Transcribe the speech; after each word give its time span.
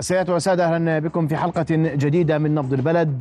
سيدات 0.00 0.30
وسادة 0.30 0.74
أهلا 0.74 0.98
بكم 0.98 1.26
في 1.26 1.36
حلقة 1.36 1.66
جديدة 1.70 2.38
من 2.38 2.54
نبض 2.54 2.72
البلد. 2.72 3.18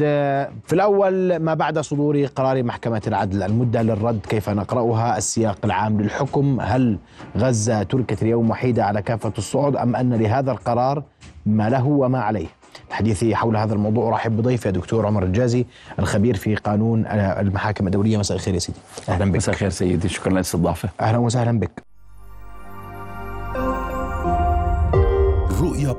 في 0.66 0.73
الأول 0.73 1.35
ما 1.35 1.53
بعد 1.53 1.79
صدور 1.79 2.25
قرار 2.25 2.63
محكمة 2.63 3.02
العدل؟ 3.07 3.44
المدة 3.44 3.81
للرد 3.81 4.20
كيف 4.29 4.49
نقرأها؟ 4.49 5.18
السياق 5.18 5.57
العام 5.63 6.02
للحكم؟ 6.02 6.57
هل 6.62 6.97
غزة 7.38 7.84
تركت 7.84 8.23
اليوم 8.23 8.50
وحيدة 8.50 8.86
على 8.86 9.02
كافة 9.02 9.34
الصعد 9.38 9.76
أم 9.76 9.96
أن 9.96 10.13
لهذا 10.13 10.52
القرار 10.52 11.04
ما 11.46 11.70
له 11.70 11.88
وما 11.88 12.20
عليه؟ 12.20 12.47
الحديث 12.90 13.24
حول 13.34 13.58
هذا 13.58 13.74
الموضوع 13.74 14.08
أرحب 14.08 14.38
بضيفي 14.38 14.70
الدكتور 14.70 15.06
عمر 15.06 15.24
الجازي 15.24 15.66
الخبير 16.00 16.36
في 16.36 16.55
قانون 16.55 17.05
المحاكم 17.07 17.88
الدولية. 17.88 18.18
مساء 18.18 18.38
الخير 18.38 18.54
يا 18.54 18.59
سيدي. 18.59 18.80
أهلا 19.09 19.32
بك. 19.32 19.36
مساء 19.36 19.55
الخير 19.55 19.70
سيدي. 19.70 20.09
شكرا 20.09 20.32
للاستضافة. 20.32 20.89
أهلا 21.02 21.18
وسهلا 21.18 21.59
بك. 21.59 21.88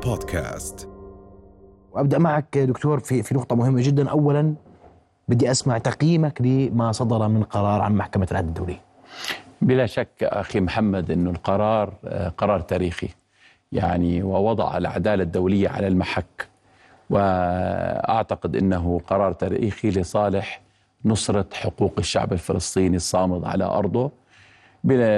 بودكاست. 0.04 0.88
وأبدأ 1.92 2.18
معك 2.18 2.58
دكتور 2.58 3.00
في 3.00 3.22
في 3.22 3.34
نقطة 3.34 3.56
مهمة 3.56 3.82
جدا. 3.82 4.10
اولا 4.10 4.54
بدي 5.28 5.50
أسمع 5.50 5.78
تقييمك 5.78 6.40
لما 6.40 6.92
صدر 6.92 7.28
من 7.28 7.42
قرار 7.42 7.80
عن 7.80 7.94
محكمة 7.94 8.28
العدل 8.30 8.48
الدولي. 8.48 8.76
بلا 9.62 9.86
شك 9.86 10.08
أخي 10.22 10.60
محمد 10.60 11.10
إنه 11.10 11.30
القرار 11.30 11.94
قرار 12.38 12.60
تاريخي. 12.60 13.08
يعني 13.72 14.22
ووضع 14.22 14.76
العدالة 14.76 15.22
الدولية 15.22 15.68
على 15.68 15.86
المحك. 15.86 16.48
وأعتقد 17.10 18.56
إنه 18.56 19.00
قرار 19.06 19.32
تاريخي 19.32 19.90
لصالح 19.90 20.60
نصرة 21.04 21.46
حقوق 21.52 21.92
الشعب 21.98 22.32
الفلسطيني 22.32 22.96
الصامد 22.96 23.44
على 23.44 23.64
أرضه. 23.64 24.10
بلا 24.84 25.08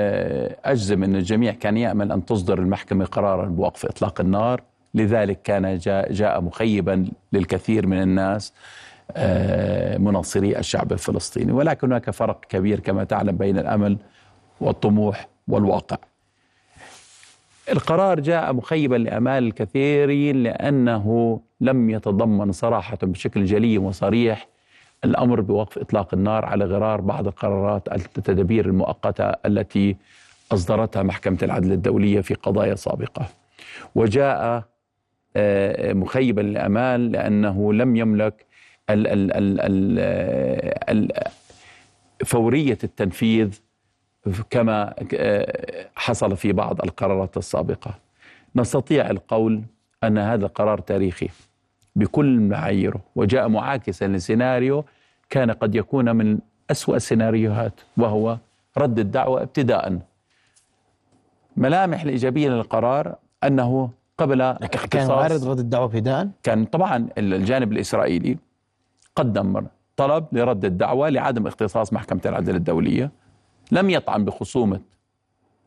أجزم 0.65 1.03
ان 1.05 1.17
الجميع 1.17 1.53
كان 1.53 1.77
يأمل 1.77 2.13
أن 2.13 2.25
تصدر 2.25 2.59
المحكمة 2.59 3.05
قرارا 3.05 3.47
بوقف 3.47 3.87
إطلاق 3.87 4.21
النار. 4.21 4.63
لذلك 4.95 5.43
كان 5.43 5.79
جاء, 5.79 6.13
جاء 6.13 6.41
مخيبا 6.41 7.09
للكثير 7.33 7.87
من 7.87 8.03
الناس 8.03 8.53
مناصري 9.99 10.59
الشعب 10.59 10.93
الفلسطيني 10.93 11.53
ولكن 11.53 11.87
هناك 11.87 12.11
فرق 12.11 12.41
كبير 12.49 12.81
كما 12.81 13.05
تعلم 13.05 13.37
بين 13.37 13.59
الأمل 13.59 13.97
والطموح 14.61 15.29
والواقع 15.49 15.97
القرار 17.73 18.21
جاء 18.21 18.53
مخيبا 18.53 18.97
لأمال 18.97 19.45
الكثيرين 19.47 20.43
لأنه 20.43 21.41
لم 21.61 21.91
يتضمن 21.91 22.53
صراحة 22.53 22.99
بشكل 23.03 23.45
جلي 23.45 23.79
وصريح 23.79 24.49
الأمر 25.05 25.41
بوقف 25.41 25.79
إطلاق 25.79 26.15
النار 26.15 26.45
على 26.45 26.65
غرار 26.65 27.01
بعض 27.01 27.27
القرارات 27.27 27.89
التدابير 27.93 28.67
المؤقتة 28.67 29.25
التي 29.25 29.97
أصدرتها 30.53 31.03
محكمة 31.03 31.39
العدل 31.43 31.73
الدولية 31.73 32.21
في 32.21 32.35
قضايا 32.35 32.75
سابقة. 32.75 33.27
وجاء 33.95 34.65
مخيبا 35.95 36.41
للأمال 36.41 37.13
لأنه 37.13 37.73
لم 37.73 37.97
يملك 37.97 38.47
ال 38.91 39.07
ال 39.07 39.33
ال 39.33 39.61
ال 40.89 41.13
فورية 42.25 42.79
التنفيذ 42.85 43.59
كما 44.51 44.95
حصل 45.97 46.37
في 46.37 46.53
بعض 46.53 46.83
القرارات 46.83 47.37
السابقة. 47.37 47.95
نستطيع 48.57 49.11
القول 49.11 49.63
أن 50.05 50.19
هذا 50.19 50.47
قرار 50.47 50.79
تاريخي 50.79 51.29
بكل 51.97 52.41
معاييره 52.41 53.01
وجاء 53.17 53.49
معاكسا 53.49 54.05
لسيناريو 54.09 54.85
كان 55.31 55.51
قد 55.51 55.75
يكون 55.75 56.17
من 56.17 56.39
أسوأ 56.71 56.97
السيناريوهات 56.97 57.73
وهو 57.97 58.39
رد 58.79 58.99
الدعوة 58.99 59.43
ابتداء 59.43 59.99
ملامح 61.57 62.03
الإيجابية 62.03 62.49
للقرار 62.49 63.15
أنه 63.45 63.91
قبل 64.23 64.57
كان 64.91 65.11
وارد 65.11 65.45
رد 65.45 65.59
الدعوة 65.59 65.85
ابتداء؟ 65.85 66.29
كان 66.43 66.65
طبعا 66.65 67.09
الجانب 67.19 67.73
الإسرائيلي 67.73 68.39
قدم 69.17 69.67
طلب 69.97 70.27
لرد 70.33 70.65
الدعوة 70.65 71.09
لعدم 71.09 71.47
اختصاص 71.47 71.93
محكمة 71.93 72.21
العدل 72.27 72.57
الدولية 72.57 73.11
لم 73.73 73.91
يطعن 73.91 74.25
بخصومة 74.25 74.81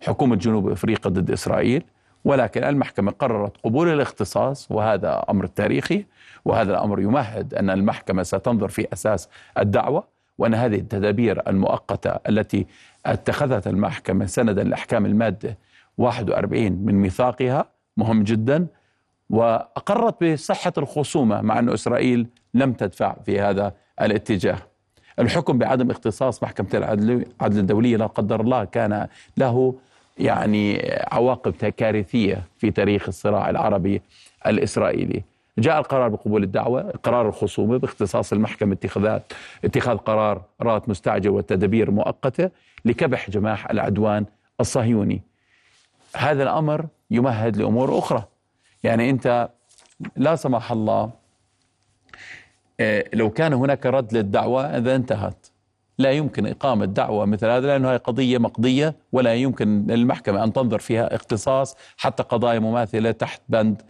حكومة 0.01 0.35
جنوب 0.35 0.69
إفريقيا 0.69 1.11
ضد 1.11 1.31
إسرائيل 1.31 1.83
ولكن 2.25 2.63
المحكمة 2.63 3.11
قررت 3.11 3.57
قبول 3.63 3.87
الاختصاص 3.89 4.71
وهذا 4.71 5.25
أمر 5.29 5.45
تاريخي 5.45 6.05
وهذا 6.45 6.71
الأمر 6.71 7.01
يمهد 7.01 7.53
أن 7.53 7.69
المحكمة 7.69 8.23
ستنظر 8.23 8.67
في 8.67 8.87
أساس 8.93 9.29
الدعوة 9.57 10.03
وأن 10.37 10.53
هذه 10.53 10.75
التدابير 10.75 11.49
المؤقتة 11.49 12.09
التي 12.29 12.67
اتخذت 13.05 13.67
المحكمة 13.67 14.25
سندا 14.25 14.63
لأحكام 14.63 15.05
المادة 15.05 15.57
41 15.97 16.71
من 16.71 16.95
ميثاقها 16.95 17.74
مهم 17.97 18.23
جدا 18.23 18.67
وأقرت 19.29 20.23
بصحة 20.23 20.73
الخصومة 20.77 21.41
مع 21.41 21.59
أن 21.59 21.69
إسرائيل 21.69 22.27
لم 22.53 22.73
تدفع 22.73 23.15
في 23.25 23.39
هذا 23.39 23.73
الاتجاه. 24.01 24.57
الحكم 25.19 25.57
بعدم 25.57 25.91
اختصاص 25.91 26.43
محكمة 26.43 26.67
العدل 26.73 27.25
الدولية 27.41 27.97
لا 27.97 28.05
قدر 28.05 28.41
الله 28.41 28.63
كان 28.63 29.07
له 29.37 29.75
يعني 30.17 30.91
عواقب 31.11 31.51
كارثية 31.51 32.43
في 32.57 32.71
تاريخ 32.71 33.07
الصراع 33.07 33.49
العربي 33.49 34.01
الإسرائيلي. 34.47 35.23
جاء 35.57 35.79
القرار 35.79 36.09
بقبول 36.09 36.43
الدعوة 36.43 36.93
قرار 37.03 37.29
الخصومة 37.29 37.77
باختصاص 37.77 38.33
المحكمة 38.33 38.77
اتخاذ 39.63 39.97
قرارات 39.97 40.89
مستعجلة 40.89 41.31
وتدابير 41.33 41.91
مؤقتة 41.91 42.49
لكبح 42.85 43.29
جماح 43.29 43.69
العدوان 43.71 44.25
الصهيوني. 44.59 45.21
هذا 46.15 46.43
الأمر 46.43 46.85
يمهد 47.11 47.57
لأمور 47.57 47.99
أخرى. 47.99 48.23
يعني 48.83 49.09
أنت 49.09 49.49
لا 50.15 50.35
سمح 50.35 50.71
الله 50.71 51.11
لو 53.13 53.29
كان 53.29 53.53
هناك 53.53 53.85
رد 53.85 54.13
للدعوة 54.13 54.77
إذا 54.77 54.95
انتهت. 54.95 55.47
لا 55.97 56.11
يمكن 56.11 56.45
إقامة 56.47 56.85
دعوة 56.85 57.25
مثل 57.25 57.47
هذا 57.47 57.67
لأنه 57.67 57.91
هي 57.91 57.97
قضية 57.97 58.37
مقضية 58.37 58.95
ولا 59.11 59.33
يمكن 59.33 59.85
للمحكمة 59.87 60.43
أن 60.43 60.53
تنظر 60.53 60.79
فيها 60.79 61.15
اختصاص 61.15 61.77
حتى 61.97 62.23
قضايا 62.23 62.59
مماثلة 62.59 63.11
تحت 63.11 63.41
بند 63.49 63.81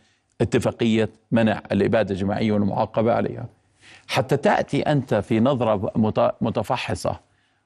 اتفاقية 0.41 1.09
منع 1.31 1.61
الإبادة 1.71 2.11
الجماعية 2.11 2.51
والمعاقبة 2.51 3.13
عليها. 3.13 3.45
حتى 4.07 4.37
تأتي 4.37 4.81
أنت 4.81 5.13
في 5.13 5.39
نظرة 5.39 5.91
متفحصة 6.41 7.19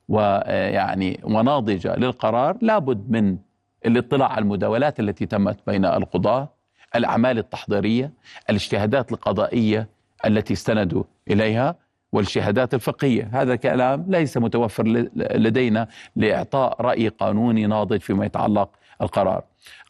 ويعني 0.09 1.19
وناضجة 1.23 1.95
للقرار 1.95 2.57
لابد 2.61 3.11
من 3.11 3.37
الاطلاع 3.85 4.28
على 4.31 4.41
المداولات 4.41 5.00
التي 5.00 5.25
تمت 5.25 5.57
بين 5.67 5.85
القضاة 5.85 6.50
الأعمال 6.95 7.38
التحضيرية 7.38 8.12
الاجتهادات 8.50 9.12
القضائية 9.12 9.88
التي 10.25 10.53
استندوا 10.53 11.03
إليها 11.29 11.75
والشهادات 12.12 12.73
الفقهية. 12.73 13.29
هذا 13.34 13.53
الكلام 13.53 14.06
ليس 14.07 14.38
متوفر 14.38 14.88
لدينا 15.16 15.88
لإعطاء 16.16 16.81
رأي 16.81 17.07
قانوني 17.07 17.66
ناضج 17.67 18.00
فيما 18.00 18.25
يتعلق 18.25 18.69
القرار. 19.01 19.43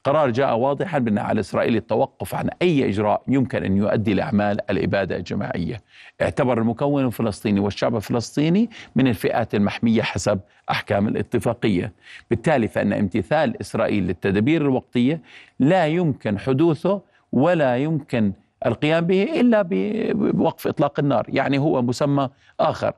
قرار 0.04 0.30
جاء 0.30 0.58
واضحا 0.58 1.00
بأن 1.00 1.18
على 1.18 1.40
إسرائيل 1.40 1.76
التوقف 1.76 2.36
عن 2.36 2.50
أي 2.62 2.90
إجراء 2.90 3.22
يمكن 3.28 3.64
أن 3.64 3.78
يؤدي 3.78 4.14
لأعمال 4.14 4.72
الإبادة 4.72 5.16
الجماعية. 5.16 5.82
اعتبر 6.22 6.58
المكون 6.58 7.06
الفلسطيني 7.06 7.60
والشعب 7.60 7.96
الفلسطيني 7.96 8.70
من 8.96 9.08
الفئات 9.08 9.56
المحمية 9.56 10.02
حسب 10.02 10.40
أحكام 10.72 11.08
الاتفاقية. 11.08 11.94
بالتالي 12.30 12.68
فإن 12.68 12.94
امتثال 12.94 13.60
إسرائيل 13.62 14.04
للتدابير 14.04 14.62
الوقتية 14.62 15.22
لا 15.60 15.88
يمكن 15.88 16.40
حدوثه 16.40 17.02
ولا 17.32 17.78
يمكن 17.78 18.34
القيام 18.66 19.06
به 19.06 19.24
إلا 19.24 19.62
بوقف 20.12 20.68
إطلاق 20.68 21.00
النار، 21.00 21.26
يعني 21.30 21.58
هو 21.58 21.82
مسمى 21.82 22.30
آخر. 22.60 22.94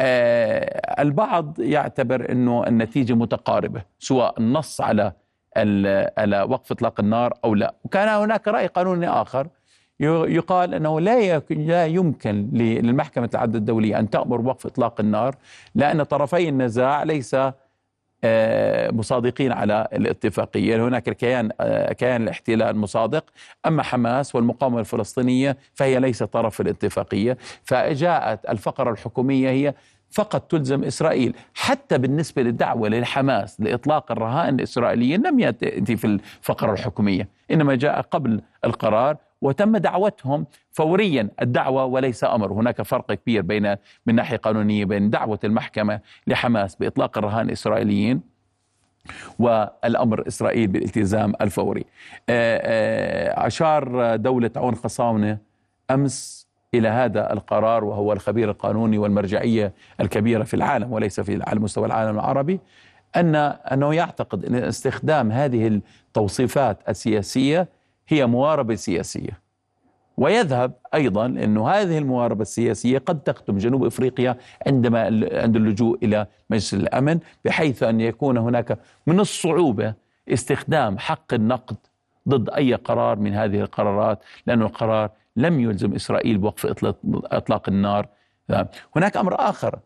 آه 0.00 1.02
البعض 1.02 1.60
يعتبر 1.60 2.32
إنه 2.32 2.66
النتيجة 2.66 3.14
متقاربة، 3.14 3.82
سواء 3.98 4.34
النص 4.40 4.80
على 4.80 5.12
على 6.18 6.42
وقف 6.42 6.72
إطلاق 6.72 7.00
النار 7.00 7.34
أو 7.44 7.54
لا، 7.54 7.74
وكان 7.84 8.08
هناك 8.08 8.48
رأي 8.48 8.66
قانوني 8.66 9.08
آخر 9.08 9.48
يقال 10.00 10.74
أنه 10.74 11.00
لا 11.00 11.38
لا 11.50 11.86
يمكن 11.86 12.48
للمحكمة 12.52 13.30
العدل 13.34 13.56
الدولية 13.56 13.98
أن 13.98 14.10
تأمر 14.10 14.40
بوقف 14.40 14.66
إطلاق 14.66 15.00
النار 15.00 15.34
لأن 15.74 16.02
طرفي 16.02 16.48
النزاع 16.48 17.02
ليس 17.02 17.36
مصادقين 18.92 19.52
على 19.52 19.88
الاتفاقية. 19.92 20.88
هناك 20.88 21.08
الكيان 21.08 21.50
كيان 21.92 22.22
الاحتلال 22.22 22.76
مصادق. 22.76 23.24
أما 23.66 23.82
حماس 23.82 24.34
والمقاومة 24.34 24.80
الفلسطينية 24.80 25.56
فهي 25.74 26.00
ليست 26.00 26.24
طرف 26.24 26.54
في 26.54 26.62
الاتفاقية. 26.62 27.38
فجاءت 27.64 28.48
الفقرة 28.48 28.90
الحكومية 28.90 29.50
هي 29.50 29.74
فقط 30.10 30.50
تلزم 30.50 30.84
إسرائيل. 30.84 31.36
حتى 31.54 31.98
بالنسبة 31.98 32.42
للدعوة 32.42 32.88
للحماس 32.88 33.60
لإطلاق 33.60 34.12
الرهائن 34.12 34.54
الإسرائيليين 34.54 35.26
لم 35.26 35.40
يأتي 35.40 35.96
في 35.96 36.04
الفقرة 36.06 36.72
الحكومية 36.72 37.28
إنما 37.50 37.74
جاء 37.74 38.00
قبل 38.00 38.40
القرار 38.64 39.16
وتم 39.42 39.76
دعوتهم 39.76 40.46
فوريا. 40.72 41.28
الدعوة 41.42 41.84
وليس 41.84 42.24
أمر. 42.24 42.52
هناك 42.52 42.82
فرق 42.82 43.12
كبير 43.12 43.42
بين 43.42 43.76
من 44.06 44.14
ناحية 44.14 44.36
قانونية 44.36 44.84
بين 44.84 45.10
دعوة 45.10 45.38
المحكمة 45.44 46.00
لحماس 46.26 46.76
بإطلاق 46.76 47.18
الرهان 47.18 47.46
الإسرائيليين 47.46 48.20
والأمر 49.38 50.28
إسرائيل 50.28 50.66
بالالتزام 50.66 51.32
الفوري. 51.40 51.84
أشار 52.28 54.16
دولة 54.16 54.50
عون 54.56 54.74
خصاونة 54.74 55.38
أمس 55.90 56.45
إلى 56.78 56.88
هذا 56.88 57.32
القرار 57.32 57.84
وهو 57.84 58.12
الخبير 58.12 58.50
القانوني 58.50 58.98
والمرجعية 58.98 59.72
الكبيرة 60.00 60.44
في 60.44 60.54
العالم 60.54 60.92
وليس 60.92 61.20
في 61.20 61.42
على 61.46 61.60
مستوى 61.60 61.86
العالم 61.86 62.14
العربي 62.14 62.60
أن 63.16 63.34
أنه 63.34 63.94
يعتقد 63.94 64.44
أن 64.44 64.54
استخدام 64.54 65.32
هذه 65.32 65.66
التوصيفات 65.66 66.78
السياسية 66.88 67.68
هي 68.08 68.26
مواربة 68.26 68.74
سياسية. 68.74 69.46
ويذهب 70.16 70.72
أيضا 70.94 71.26
إنه 71.26 71.68
هذه 71.68 71.98
المواربة 71.98 72.42
السياسية 72.42 72.98
قد 72.98 73.20
تختم 73.20 73.58
جنوب 73.58 73.84
إفريقيا 73.84 74.36
عندما 74.66 75.00
عند 75.32 75.56
اللجوء 75.56 75.98
إلى 76.02 76.26
مجلس 76.50 76.74
الأمن 76.74 77.20
بحيث 77.44 77.82
أن 77.82 78.00
يكون 78.00 78.38
هناك 78.38 78.78
من 79.06 79.20
الصعوبة 79.20 79.94
استخدام 80.28 80.98
حق 80.98 81.34
النقد 81.34 81.76
ضد 82.28 82.50
أي 82.50 82.74
قرار 82.74 83.18
من 83.18 83.34
هذه 83.34 83.60
القرارات 83.60 84.18
لأن 84.46 84.62
القرار 84.62 85.10
لم 85.36 85.60
يلزم 85.60 85.94
إسرائيل 85.94 86.38
بوقف 86.38 86.66
اطلاق 87.32 87.68
النار. 87.68 88.08
هناك 88.96 89.16
أمر 89.16 89.34
آخر. 89.48 89.78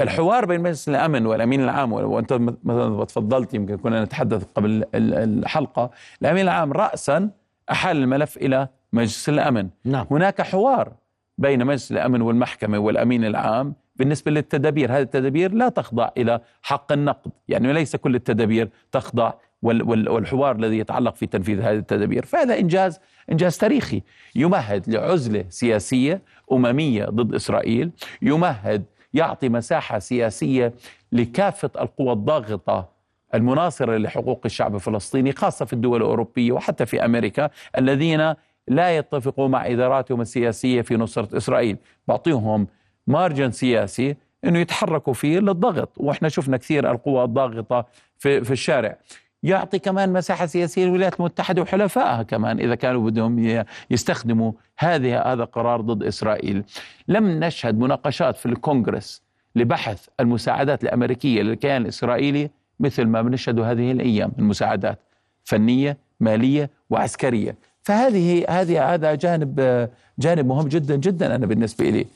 الحوار 0.00 0.44
بين 0.44 0.60
مجلس 0.60 0.88
الأمن 0.88 1.26
والأمين 1.26 1.64
العام 1.64 1.92
وأنت 1.92 2.32
مثلا 2.64 3.04
تفضلت 3.04 3.54
يمكن 3.54 3.76
كنا 3.76 4.04
نتحدث 4.04 4.44
قبل 4.54 4.84
الحلقة. 4.94 5.90
الأمين 6.22 6.42
العام 6.42 6.72
راسا 6.72 7.30
أحال 7.70 7.96
الملف 7.96 8.36
إلى 8.36 8.68
مجلس 8.92 9.28
الأمن. 9.28 9.68
نعم. 9.84 10.06
هناك 10.10 10.42
حوار 10.42 10.92
بين 11.38 11.66
مجلس 11.66 11.92
الأمن 11.92 12.22
والمحكمة 12.22 12.78
والأمين 12.78 13.24
العام 13.24 13.74
بالنسبة 13.96 14.30
للتدابير. 14.30 14.92
هذه 14.92 15.02
التدابير 15.02 15.52
لا 15.52 15.68
تخضع 15.68 16.08
إلى 16.16 16.40
حق 16.62 16.92
النقد. 16.92 17.30
يعني 17.48 17.72
ليس 17.72 17.96
كل 17.96 18.14
التدابير 18.14 18.70
تخضع 18.92 19.32
والحوار 19.62 20.56
الذي 20.56 20.78
يتعلق 20.78 21.16
في 21.16 21.26
تنفيذ 21.26 21.60
هذه 21.60 21.76
التدابير. 21.76 22.24
فهذا 22.24 22.58
إنجاز 22.58 23.00
إنجاز 23.32 23.58
تاريخي 23.58 24.02
يمهد 24.34 24.90
لعزلة 24.90 25.44
سياسية 25.48 26.22
أممية 26.52 27.04
ضد 27.04 27.34
إسرائيل 27.34 27.90
يمهد 28.22 28.84
يعطي 29.14 29.48
مساحة 29.48 29.98
سياسية 29.98 30.72
لكافة 31.12 31.70
القوى 31.80 32.12
الضاغطة 32.12 32.88
المناصرة 33.34 33.96
لحقوق 33.96 34.40
الشعب 34.44 34.74
الفلسطيني 34.74 35.32
خاصة 35.32 35.64
في 35.64 35.72
الدول 35.72 36.02
الأوروبية 36.02 36.52
وحتى 36.52 36.86
في 36.86 37.04
أمريكا 37.04 37.50
الذين 37.78 38.34
لا 38.68 38.96
يتفقوا 38.96 39.48
مع 39.48 39.66
إداراتهم 39.66 40.20
السياسية 40.20 40.82
في 40.82 40.96
نصرة 40.96 41.36
إسرائيل. 41.36 41.76
بعطيهم 42.08 42.66
مارجن 43.06 43.50
سياسي 43.50 44.16
إنه 44.44 44.58
يتحركوا 44.58 45.12
فيه 45.12 45.38
للضغط. 45.38 45.88
وإحنا 45.96 46.28
شفنا 46.28 46.56
كثير 46.56 46.90
القوى 46.90 47.24
الضاغطة 47.24 47.86
في 48.18 48.44
في 48.44 48.50
الشارع. 48.50 48.98
يعطي 49.46 49.78
كمان 49.78 50.12
مساحة 50.12 50.46
سياسية 50.46 50.84
للولايات 50.84 51.20
المتحدة 51.20 51.62
وحلفائها 51.62 52.22
كمان 52.22 52.60
إذا 52.60 52.74
كانوا 52.74 53.10
بدهم 53.10 53.64
يستخدموا 53.90 54.52
هذه 54.78 55.32
هذا 55.32 55.44
قرار 55.44 55.80
ضد 55.80 56.02
إسرائيل. 56.02 56.64
لم 57.08 57.44
نشهد 57.44 57.78
مناقشات 57.78 58.36
في 58.36 58.46
الكونغرس 58.46 59.22
لبحث 59.54 60.06
المساعدات 60.20 60.84
الأمريكية 60.84 61.42
للكيان 61.42 61.82
الإسرائيلي 61.82 62.50
مثل 62.80 63.04
ما 63.04 63.22
بنشهده 63.22 63.70
هذه 63.70 63.92
الأيام 63.92 64.32
من 64.38 64.44
مساعدات 64.44 64.98
فنية 65.44 65.96
مالية 66.20 66.70
وعسكرية. 66.90 67.56
فهذه 67.82 68.44
هذه 68.48 68.94
هذا 68.94 69.14
جانب 69.14 69.88
جانب 70.18 70.46
مهم 70.46 70.68
جدا 70.68 70.96
جدا 70.96 71.34
أنا 71.34 71.46
بالنسبة 71.46 71.90
لي 71.90 72.06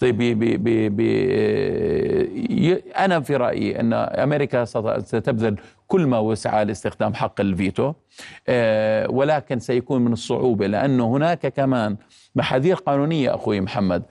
طيب 0.00 0.18
بي 0.18 0.34
بي 0.34 0.88
بي 0.88 2.74
أنا 2.74 3.20
في 3.20 3.36
رأيي 3.36 3.80
أن 3.80 3.92
أمريكا 3.92 4.64
ستبذل 4.64 5.56
كل 5.88 6.06
ما 6.06 6.18
وسعها 6.18 6.64
لاستخدام 6.64 7.14
حق 7.14 7.40
الفيتو. 7.40 7.92
آه، 8.48 9.10
ولكن 9.10 9.58
سيكون 9.58 10.02
من 10.02 10.12
الصعوبة 10.12 10.66
لأنه 10.66 11.16
هناك 11.16 11.46
كمان 11.46 11.96
محاذير 12.34 12.76
قانونية 12.76 13.34
أخوي 13.34 13.60
محمد. 13.60 14.02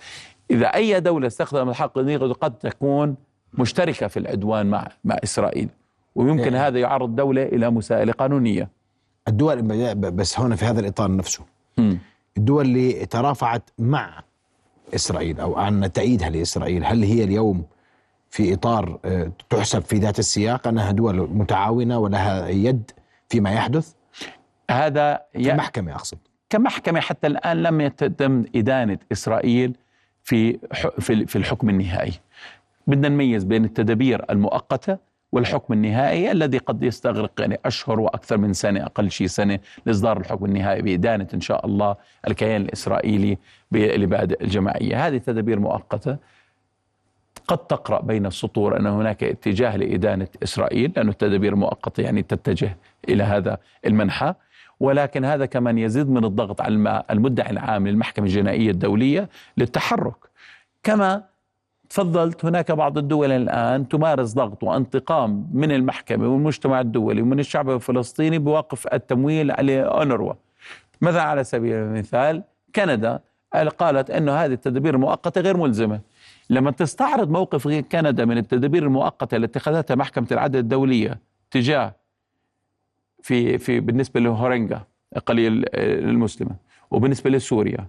إذا 0.52 0.66
أي 0.66 1.00
دولة 1.00 1.28
استخدمت 1.28 1.76
حق 1.76 1.98
الفيتو 1.98 2.34
قد 2.34 2.58
تكون 2.58 3.16
مشتركة 3.54 4.08
في 4.08 4.18
العدوان 4.18 4.66
مع 4.66 4.88
مع 5.04 5.18
إسرائيل. 5.24 5.70
ويمكن 6.16 6.44
يعني 6.44 6.58
هذا 6.58 6.80
يعرض 6.80 7.16
دولة 7.16 7.44
إلى 7.44 7.70
مساءلة 7.70 8.14
قانونية. 8.14 8.70
الدول 9.28 9.62
بس 9.96 10.40
هنا 10.40 10.56
في 10.56 10.66
هذا 10.66 10.80
الإطار 10.80 11.16
نفسه. 11.16 11.44
م. 11.78 11.96
الدول 12.38 12.66
اللي 12.66 13.06
ترافعت 13.06 13.70
مع 13.80 14.24
إسرائيل 14.96 15.40
أو 15.40 15.60
أن 15.60 15.92
تأييدها 15.92 16.30
لإسرائيل 16.30 16.86
هل 16.86 17.04
هي 17.04 17.24
اليوم 17.24 17.66
في 18.30 18.54
إطار 18.54 19.00
آه، 19.06 19.32
تحسب 19.50 19.82
في 19.82 19.98
ذات 19.98 20.20
السياق 20.20 20.68
أنها 20.68 20.92
دول 20.92 21.30
متعاونة 21.32 22.00
ولها 22.00 22.48
يد 22.48 22.92
فيما 23.30 23.52
يحدث؟ 23.52 23.94
هذا 24.72 25.22
كمحكمة 25.34 25.96
أقصد 25.96 26.18
كمحكمة 26.50 27.00
حتى 27.00 27.28
الآن 27.28 27.64
لم 27.64 27.82
يتم 27.82 28.46
إدانة 28.56 28.98
إسرائيل 29.12 29.78
في 30.24 30.60
في 31.26 31.36
الحكم 31.36 31.70
النهائي. 31.70 32.14
بدنا 32.88 33.10
نميز 33.10 33.44
بين 33.44 33.66
التدابير 33.66 34.26
المؤقتة 34.30 34.98
والحكم 35.32 35.74
النهائي 35.74 36.32
الذي 36.32 36.58
قد 36.58 36.84
يستغرق 36.84 37.32
يعني 37.40 37.60
أشهر 37.66 38.00
وأكثر 38.00 38.38
من 38.38 38.54
سنة 38.54 38.86
أقل 38.86 39.12
شيء 39.12 39.28
سنة 39.28 39.60
لإصدار 39.86 40.18
الحكم 40.18 40.46
النهائي 40.46 40.82
بإدانة 40.82 41.28
إن 41.34 41.42
شاء 41.42 41.66
الله 41.66 41.96
الكيان 42.28 42.62
الإسرائيلي 42.62 43.38
لبادئ 43.72 44.44
الجماعية 44.44 45.08
هذه 45.08 45.18
تدابير 45.18 45.60
مؤقتة 45.60 46.18
قد 47.48 47.58
تقرأ 47.58 48.02
بين 48.02 48.26
السطور 48.26 48.80
أن 48.80 48.88
هناك 48.88 49.24
اتجاه 49.24 49.78
لإدانة 49.78 50.28
إسرائيل 50.44 50.92
لأن 50.96 51.10
التدابير 51.10 51.54
المؤقتة 51.54 52.02
يعني 52.02 52.24
تتجه 52.24 52.78
إلى 53.10 53.24
هذا 53.24 53.58
المنحى. 53.86 54.34
ولكن 54.80 55.26
هذا 55.26 55.46
كمان 55.46 55.78
يزيد 55.78 56.10
من 56.10 56.26
الضغط 56.26 56.62
على 56.62 57.04
المدعي 57.12 57.50
العام 57.50 57.88
للمحكمة 57.88 58.26
الجنائية 58.26 58.72
الدولية 58.72 59.30
للتحرك. 59.58 60.16
كما 60.84 61.24
تفضلت 61.90 62.46
هناك 62.46 62.72
بعض 62.72 62.98
الدول 62.98 63.32
الآن 63.32 63.88
تمارس 63.88 64.34
ضغط 64.34 64.64
وانتقام 64.64 65.50
من 65.54 65.72
المحكمة 65.72 66.28
والمجتمع 66.28 66.80
الدولي 66.80 67.22
ومن 67.22 67.40
الشعب 67.40 67.70
الفلسطيني 67.70 68.40
بوقف 68.40 68.88
التمويل 68.94 69.52
على 69.52 69.84
أونروا. 69.84 70.34
مثلا 71.02 71.22
على 71.22 71.44
سبيل 71.44 71.74
المثال؟ 71.76 72.44
كندا 72.76 73.20
قالت 73.80 74.10
أنه 74.10 74.32
هذه 74.32 74.54
التدابير 74.54 74.96
المؤقتة 74.96 75.42
غير 75.42 75.58
ملزمة. 75.58 76.00
لما 76.50 76.72
تستعرض 76.72 77.30
موقف 77.30 77.68
كندا 77.68 78.26
من 78.26 78.38
التدابير 78.38 78.84
المؤقتة 78.84 79.36
اللي 79.36 79.46
اتخذتها 79.46 79.96
محكمة 79.96 80.28
العدل 80.32 80.60
الدولية 80.60 81.20
تجاه 81.52 81.96
في 83.24 83.58
في 83.58 83.80
بالنسبة 83.80 84.20
للروهينجا 84.20 84.82
الأقلية 85.18 85.66
المسلمة 85.76 86.56
وبالنسبة 86.92 87.30
لسوريا 87.30 87.88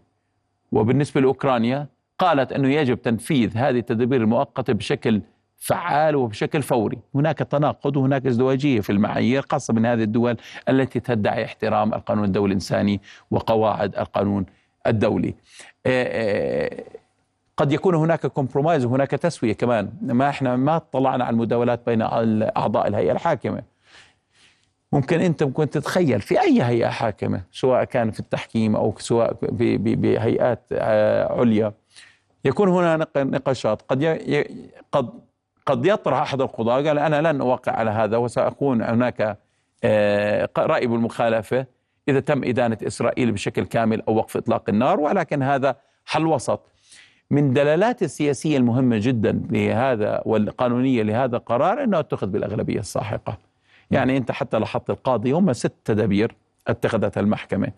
وبالنسبة 0.72 1.20
لأوكرانيا 1.20 1.86
قالت 2.18 2.52
أنه 2.52 2.68
يجب 2.68 3.02
تنفيذ 3.02 3.56
هذه 3.56 3.78
التدابير 3.78 4.20
المؤقتة 4.22 4.72
بشكل 4.72 5.22
فعال 5.58 6.16
وبشكل 6.16 6.62
فوري. 6.62 6.98
هناك 7.14 7.38
تناقض 7.38 7.96
وهناك 7.96 8.26
ازدواجية 8.26 8.80
في 8.80 8.90
المعايير 8.90 9.44
خاصة 9.50 9.74
من 9.74 9.86
هذه 9.86 10.02
الدول 10.02 10.36
التي 10.68 11.00
تدعي 11.00 11.44
احترام 11.44 11.94
القانون 11.94 12.24
الدولي 12.24 12.46
الإنساني 12.46 13.00
وقواعد 13.30 13.96
القانون 13.96 14.46
الدولي. 14.86 15.34
قد 17.58 17.72
يكون 17.72 17.94
هناك 17.94 18.26
compromise 18.26 18.84
وهناك 18.84 19.10
تسوية 19.10 19.52
كمان. 19.52 19.92
ما 20.02 20.28
إحنا 20.28 20.56
ما 20.56 20.76
اطلعنا 20.76 21.24
على 21.24 21.34
المداولات 21.34 21.86
بين 21.86 22.02
أعضاء 22.56 22.88
الهيئة 22.88 23.12
الحاكمة. 23.12 23.62
ممكن 24.92 25.20
أنت 25.20 25.42
ممكن 25.42 25.70
تتخيل 25.70 26.20
في 26.20 26.40
أي 26.40 26.62
هيئة 26.62 26.88
حاكمة 26.88 27.42
سواء 27.52 27.84
كان 27.84 28.10
في 28.10 28.20
التحكيم 28.20 28.76
أو 28.76 28.94
سواء 28.98 29.36
بهيئات 29.42 30.72
عليا 31.30 31.72
يكون 32.44 32.68
هنا 32.68 33.06
نقاشات. 33.16 33.82
قد. 33.82 34.04
قد 34.92 35.10
قد 35.66 35.86
يطرح 35.86 36.18
أحد 36.18 36.40
القضاة 36.40 36.74
قال 36.74 36.98
أنا 36.98 37.32
لن 37.32 37.40
أوقع 37.40 37.72
على 37.72 37.90
هذا 37.90 38.16
وسأكون 38.16 38.82
هناك 38.82 39.38
آه، 39.84 40.48
راي 40.58 40.86
بالمخالفه 40.86 41.66
إذا 42.08 42.20
تم 42.20 42.44
إدانة 42.44 42.78
إسرائيل 42.86 43.32
بشكل 43.32 43.64
كامل 43.64 44.02
أو 44.08 44.16
وقف 44.16 44.36
إطلاق 44.36 44.68
النار 44.68 45.00
ولكن 45.00 45.42
هذا 45.42 45.76
حل 46.06 46.26
وسط. 46.26 46.60
من 47.30 47.52
دلالات 47.52 48.02
السياسية 48.02 48.56
المهمة 48.56 48.98
جدا 48.98 49.42
لهذا 49.50 50.22
والقانونية 50.24 51.02
لهذا 51.02 51.36
القرار 51.36 51.84
إنه 51.84 51.98
أتخذ 51.98 52.26
بالأغلبية 52.26 52.78
الساحقة. 52.80 53.38
يعني 53.90 54.16
أنت 54.16 54.32
حتى 54.32 54.58
لاحظت 54.58 54.90
القاضي 54.90 55.32
هم 55.32 55.52
ست 55.52 55.72
تدابير 55.84 56.34
اتخذتها 56.68 57.20
المحكمة. 57.20 57.72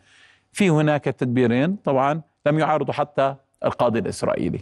في 0.53 0.71
هناك 0.71 1.05
تدبيرين 1.05 1.77
طبعا 1.85 2.21
لم 2.47 2.59
يعارضوا 2.59 2.95
حتى 2.95 3.35
القاضي 3.65 3.99
الإسرائيلي 3.99 4.61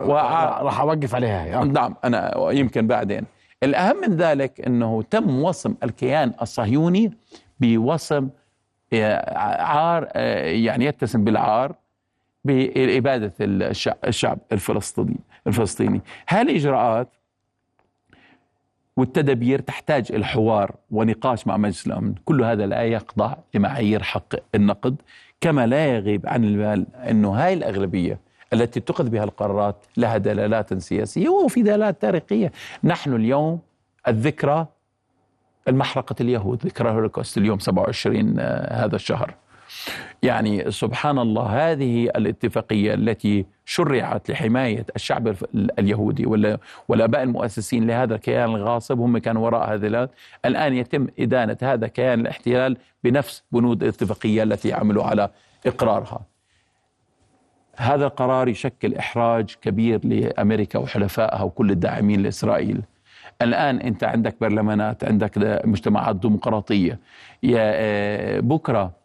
راح 0.00 0.80
أوقف 0.80 1.14
عليها 1.14 1.46
يعني. 1.46 1.72
نعم 1.72 1.96
أنا 2.04 2.50
يمكن 2.50 2.86
بعدين 2.86 3.24
الأهم 3.62 3.96
من 3.96 4.16
ذلك 4.16 4.60
أنه 4.60 5.02
تم 5.02 5.42
وصم 5.42 5.74
الكيان 5.82 6.32
الصهيوني 6.42 7.12
بوصم 7.60 8.28
آه، 8.92 9.38
عار 9.62 10.08
آه، 10.12 10.44
يعني 10.46 10.84
يتسم 10.84 11.24
بالعار 11.24 11.74
بإبادة 12.44 13.32
الشعب 13.40 14.38
الفلسطيني 14.52 15.16
الفلسطيني. 15.46 16.00
هذه 16.28 16.42
الإجراءات 16.42 17.08
والتدابير 18.96 19.60
تحتاج 19.60 20.12
إلى 20.12 20.24
حوار 20.24 20.74
ونقاش 20.90 21.46
مع 21.46 21.56
مجلس 21.56 21.86
الأمن. 21.86 22.14
كل 22.24 22.44
هذا 22.44 22.66
لا 22.66 22.82
يخضع 22.82 23.34
لمعايير 23.54 24.02
حق 24.02 24.34
النقد 24.54 24.96
كما 25.40 25.66
لا 25.66 25.86
يغيب 25.86 26.26
عن 26.26 26.44
البال 26.44 26.86
أنه 26.96 27.34
هاي 27.34 27.52
الأغلبية 27.54 28.18
التي 28.52 28.80
اتخذ 28.80 29.08
بها 29.08 29.24
القرارات 29.24 29.76
لها 29.96 30.18
دلالات 30.18 30.74
سياسية 30.74 31.28
وفي 31.28 31.62
دلالات 31.62 32.02
تاريخية. 32.02 32.52
نحن 32.84 33.14
اليوم 33.14 33.60
الذكرى 34.08 34.66
المحرقة 35.68 36.16
اليهود 36.20 36.66
ذكرى 36.66 36.88
الهولوكوست 36.88 37.38
اليوم 37.38 37.58
27 37.58 38.34
آه، 38.38 38.84
هذا 38.84 38.96
الشهر. 38.96 39.34
يعني 40.22 40.70
سبحان 40.70 41.18
الله 41.18 41.72
هذه 41.72 42.04
الاتفاقية 42.04 42.94
التي 42.94 43.46
شرعت 43.64 44.30
لحماية 44.30 44.86
الشعب 44.96 45.34
اليهودي 45.54 46.26
والآباء 46.88 47.22
المؤسسين 47.22 47.86
لهذا 47.86 48.14
الكيان 48.14 48.54
الغاصب 48.54 49.00
هم 49.00 49.18
كانوا 49.18 49.44
وراء 49.44 49.74
هذا 49.74 50.08
الآن. 50.44 50.74
يتم 50.74 51.06
إدانة 51.18 51.56
هذا 51.62 51.86
كيان 51.86 52.20
الاحتلال 52.20 52.76
بنفس 53.04 53.42
بنود 53.52 53.82
الاتفاقية 53.82 54.42
التي 54.42 54.72
عملوا 54.72 55.04
على 55.04 55.30
إقرارها. 55.66 56.20
هذا 57.76 58.04
القرار 58.06 58.48
يشكل 58.48 58.94
إحراج 58.94 59.54
كبير 59.62 60.00
لأمريكا 60.06 60.78
وحلفائها 60.78 61.42
وكل 61.42 61.70
الداعمين 61.70 62.22
لإسرائيل. 62.22 62.82
الآن 63.42 63.80
أنت 63.80 64.04
عندك 64.04 64.36
برلمانات 64.40 65.04
عندك 65.04 65.62
مجتمعات 65.64 66.16
ديمقراطية. 66.16 66.98
آه، 67.54 68.40
بكرة 68.40 69.03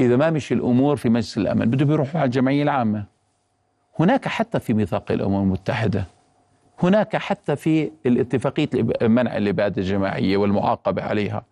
إذا 0.00 0.16
ما 0.16 0.30
مشي 0.30 0.54
الأمور 0.54 0.96
في 0.96 1.08
مجلس 1.08 1.38
الأمن 1.38 1.70
بده 1.70 1.84
بيروحوا 1.84 2.20
على 2.20 2.26
الجمعية 2.26 2.62
العامة. 2.62 3.04
هناك 4.00 4.28
حتى 4.28 4.60
في 4.60 4.74
ميثاق 4.74 5.12
الأمم 5.12 5.42
المتحدة 5.42 6.04
هناك 6.82 7.16
حتى 7.16 7.56
في 7.56 7.90
الاتفاقية 8.06 8.68
منع 9.02 9.36
الإبادة 9.36 9.82
الجماعية 9.82 10.36
والمعاقبة 10.36 11.02
عليها. 11.02 11.44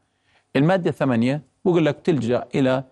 المادة 0.57 0.91
ثمانية 0.91 1.41
بقول 1.65 1.87
لك 1.87 2.01
تلجأ 2.05 2.45
إلى 2.55 2.85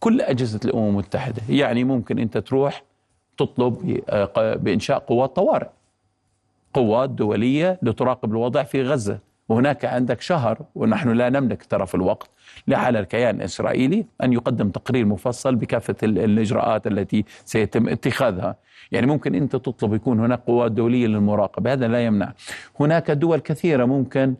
كل 0.00 0.20
أجهزة 0.20 0.60
الأمم 0.64 0.88
المتحدة. 0.88 1.42
يعني 1.48 1.84
ممكن 1.84 2.18
أنت 2.18 2.38
تروح 2.38 2.82
تطلب 3.38 4.02
بإنشاء 4.64 4.98
قوات 4.98 5.36
طوارئ. 5.36 5.68
قوات 6.74 7.10
دولية 7.10 7.78
لتراقب 7.82 8.30
الوضع 8.30 8.62
في 8.62 8.82
غزة. 8.82 9.18
وهناك 9.48 9.84
عندك 9.84 10.20
شهر 10.20 10.58
ونحن 10.74 11.08
لا 11.08 11.28
نملك 11.28 11.62
طرف 11.62 11.94
الوقت. 11.94 12.30
على 12.68 13.00
الكيان 13.00 13.36
الإسرائيلي 13.36 14.06
أن 14.22 14.32
يقدم 14.32 14.70
تقرير 14.70 15.04
مفصل 15.04 15.54
بكافة 15.54 15.96
الإجراءات 16.02 16.86
التي 16.86 17.24
سيتم 17.44 17.88
اتخاذها. 17.88 18.56
يعني 18.92 19.06
ممكن 19.06 19.34
أنت 19.34 19.56
تطلب 19.56 19.94
يكون 19.94 20.20
هناك 20.20 20.40
قوات 20.46 20.72
دولية 20.72 21.06
للمراقبة 21.06 21.72
هذا 21.72 21.88
لا 21.88 22.04
يمنع. 22.04 22.32
هناك 22.80 23.10
دول 23.10 23.38
كثيرة 23.38 23.84
ممكن 23.84 24.34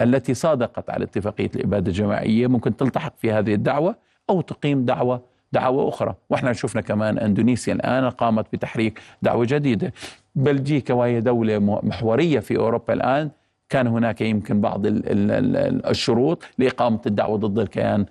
التي 0.00 0.34
صادقت 0.34 0.90
على 0.90 1.04
اتفاقية 1.04 1.50
الإبادة 1.56 1.88
الجماعية 1.88 2.46
ممكن 2.46 2.76
تلتحق 2.76 3.12
في 3.18 3.32
هذه 3.32 3.54
الدعوة 3.54 3.96
أو 4.30 4.40
تقيم 4.40 4.84
دعوة 4.84 5.22
دعوة 5.52 5.88
أخرى. 5.88 6.14
وإحنا 6.30 6.52
شفنا 6.52 6.80
كمان 6.80 7.18
أندونيسيا 7.18 7.74
الآن 7.74 8.10
قامت 8.10 8.46
بتحريك 8.52 9.00
دعوة 9.22 9.46
جديدة. 9.48 9.92
بلجيكا 10.34 10.94
وهي 10.94 11.20
دولة 11.20 11.58
محورية 11.58 12.40
في 12.40 12.56
أوروبا 12.56 12.92
الآن 12.94 13.30
كان 13.74 13.86
هناك 13.86 14.20
يمكن 14.20 14.60
بعض 14.60 14.80
الشروط 14.84 16.42
لإقامة 16.58 17.00
الدعوة 17.06 17.38
ضد 17.38 17.58
الكيان 17.58 18.06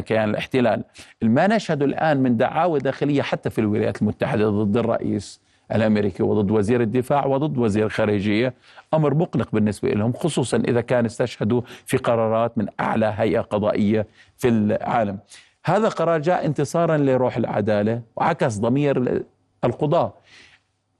كيان 0.00 0.30
الاحتلال. 0.30 0.84
ما 1.22 1.46
نشهد 1.46 1.82
الآن 1.82 2.16
من 2.22 2.36
دعاوى 2.36 2.78
داخلية 2.78 3.22
حتى 3.22 3.50
في 3.50 3.58
الولايات 3.60 4.02
المتحدة 4.02 4.50
ضد 4.50 4.76
الرئيس 4.76 5.40
الأمريكي 5.74 6.22
وضد 6.22 6.50
وزير 6.50 6.80
الدفاع 6.80 7.26
وضد 7.26 7.58
وزير 7.58 7.86
الخارجيه 7.86 8.54
أمر 8.94 9.14
مقلق 9.14 9.48
بالنسبة 9.52 9.90
لهم 9.90 10.12
خصوصا 10.12 10.56
إذا 10.56 10.80
كان 10.80 11.04
استشهدوا 11.04 11.60
في 11.86 11.96
قرارات 11.96 12.58
من 12.58 12.66
أعلى 12.80 13.14
هيئة 13.16 13.40
قضائية 13.40 14.06
في 14.36 14.48
العالم. 14.48 15.18
هذا 15.64 15.88
قرار 15.88 16.20
جاء 16.20 16.46
انتصارا 16.46 16.96
لروح 16.96 17.36
العدالة 17.36 18.02
وعكس 18.16 18.58
ضمير 18.58 19.22
القضاه 19.64 20.14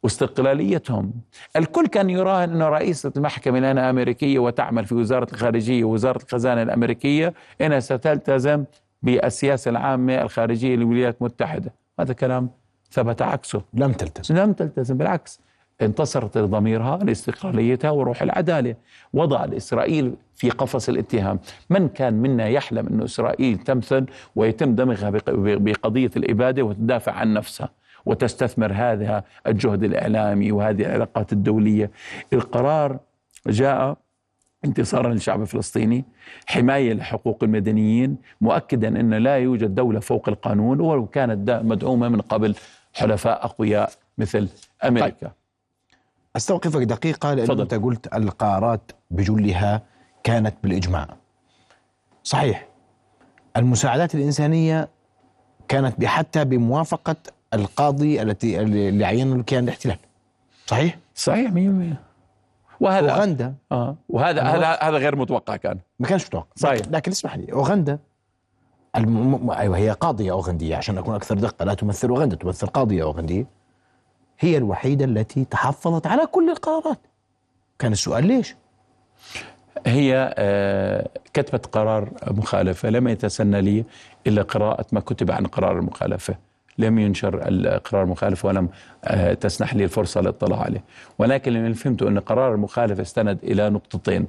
واستقلاليتهم. 0.07 1.13
الكل 1.57 1.87
كان 1.87 2.11
يراهن 2.11 2.51
أن 2.51 2.63
رئيسة 2.63 3.13
المحكمة 3.17 3.59
لأنها 3.59 3.91
أمريكية 3.91 4.39
وتعمل 4.39 4.85
في 4.85 4.95
وزارة 4.95 5.29
الخارجية 5.33 5.85
ووزارة 5.85 6.23
الخزانة 6.23 6.63
الأمريكية. 6.63 7.35
إنها 7.61 7.81
ستلتزم 7.81 8.65
بالسياسة 9.03 9.69
العامة 9.71 10.23
الخارجية 10.23 10.77
للولايات 10.77 11.17
المتحدة. 11.21 11.73
هذا 12.01 12.13
كلام 12.13 12.51
ثبت 12.91 13.23
عكسه. 13.23 13.63
لم 13.75 13.93
تلتزم. 13.93 14.37
لم 14.37 14.53
تلتزم 14.53 14.97
بالعكس. 14.97 15.41
انتصرت 15.83 16.39
لضميرها 16.39 16.97
لاستقلاليتها 16.97 17.91
وروح 17.91 18.23
العدالة. 18.23 18.75
وضع 19.13 19.47
إسرائيل 19.57 20.15
في 20.35 20.51
قفص 20.51 20.89
الاتهام. 20.89 21.39
من 21.71 21.89
كان 21.89 22.15
منا 22.15 22.49
يحلم 22.49 22.87
أن 22.87 23.03
إسرائيل 23.03 23.59
تمثل 23.59 24.07
ويتم 24.37 24.75
دمغها 24.75 25.11
بقضية 25.37 26.11
الإبادة 26.17 26.63
وتدافع 26.63 27.13
عن 27.13 27.35
نفسها؟ 27.35 27.69
وتستثمر 28.07 28.73
هذا 28.73 29.25
الجهد 29.47 29.85
الإعلامي 29.85 30.53
وهذه 30.53 30.83
العلاقات 30.83 31.33
الدولية. 31.33 31.91
القرار 32.33 32.99
جاء 33.47 33.97
انتصارا 34.65 35.13
للشعب 35.13 35.43
الفلسطيني 35.43 36.05
حماية 36.47 36.93
لحقوق 36.93 37.39
المدنيين 37.43 38.17
مؤكدا 38.41 38.89
أن 38.89 39.15
لا 39.15 39.37
يوجد 39.37 39.75
دولة 39.75 40.01
فوق 40.01 40.29
القانون 40.29 40.81
ولو 40.81 41.07
كانت 41.07 41.51
مدعومة 41.51 42.09
من 42.09 42.21
قبل 42.21 42.55
حلفاء 42.95 43.45
أقوياء 43.45 43.91
مثل 44.19 44.49
أمريكا. 44.85 45.09
طيب. 45.21 45.31
أستوقفك 46.37 46.83
دقيقة 46.83 47.35
لأن 47.35 47.61
أنت 47.61 47.75
قلت 47.75 48.15
القرارات 48.15 48.93
بجلها 49.11 49.83
كانت 50.25 50.55
بالإجماع. 50.63 51.09
صحيح. 52.25 52.67
المساعدات 53.57 54.15
الإنسانية 54.15 54.89
كانت 55.69 56.05
حتى 56.05 56.45
بموافقة 56.45 57.17
القاضي 57.55 58.23
التي 58.23 58.61
اللي 58.61 59.05
عينه 59.05 59.35
الكيان 59.35 59.65
الاحتلال. 59.65 59.99
صحيح؟ 60.67 60.99
صحيح 61.15 61.51
100% 61.51 61.57
وهذا 62.81 63.11
أوغندا. 63.11 63.55
آه. 63.73 63.97
وهذا 64.09 64.43
هذا 64.43 64.67
هذا 64.83 64.97
غير 64.99 65.17
متوقع 65.17 65.57
كان. 65.57 65.79
ما 65.99 66.07
كانش 66.07 66.27
متوقع. 66.27 66.47
صحيح. 66.57 66.81
لكن 66.91 67.11
اسمح 67.11 67.37
لي 67.37 67.53
أوغندا 67.53 67.99
الم... 68.97 69.51
أيوه 69.51 69.77
هي 69.77 69.91
قاضية 69.91 70.33
أوغندية. 70.33 70.77
عشان 70.77 70.99
أكون 70.99 71.15
أكثر 71.15 71.35
دقة 71.35 71.65
لا 71.65 71.75
تمثل 71.75 72.09
أوغندا 72.09 72.37
تمثل 72.37 72.67
قاضية 72.67 73.03
أوغندية. 73.03 73.47
هي 74.41 74.57
الوحيدة 74.57 75.05
التي 75.05 75.45
تحفظت 75.45 76.07
على 76.07 76.27
كل 76.27 76.51
القرارات. 76.51 76.99
كان 77.79 77.93
السؤال 77.93 78.27
ليش؟ 78.27 78.57
هي 79.87 80.35
آه، 80.39 81.09
كتبت 81.35 81.67
قرار 81.67 82.11
مخالفة. 82.31 82.91
لم 82.91 83.09
يتسنى 83.09 83.61
لي 83.61 83.85
إلا 84.27 84.43
قراءة 84.43 84.87
ما 84.93 85.01
كتب 85.01 85.31
عن 85.31 85.47
قرار 85.47 85.79
المخالفة. 85.79 86.35
لم 86.79 86.99
ينشر 86.99 87.49
القرار 87.49 88.03
المخالف 88.03 88.45
ولم 88.45 88.69
آه، 89.05 89.35
تسنح 89.35 89.75
لي 89.75 89.85
الفرصة 89.85 90.21
للاطلاع 90.21 90.61
عليه. 90.61 90.85
ولكن 91.19 91.57
اللي 91.57 91.75
فهمته 91.75 92.09
أن 92.09 92.19
قرار 92.19 92.55
المخالف 92.55 93.01
استند 93.01 93.39
إلى 93.43 93.71
نقطتين. 93.71 94.27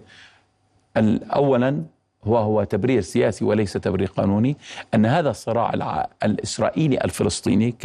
أولا 1.36 1.84
هو 2.24 2.38
هو 2.38 2.64
تبرير 2.64 3.02
سياسي 3.02 3.46
وليس 3.46 3.74
تبرير 3.74 4.08
قانوني 4.08 4.58
أن 4.94 5.06
هذا 5.06 5.30
الصراع 5.30 6.08
الإسرائيلي 6.24 6.98
الفلسطيني 7.04 7.76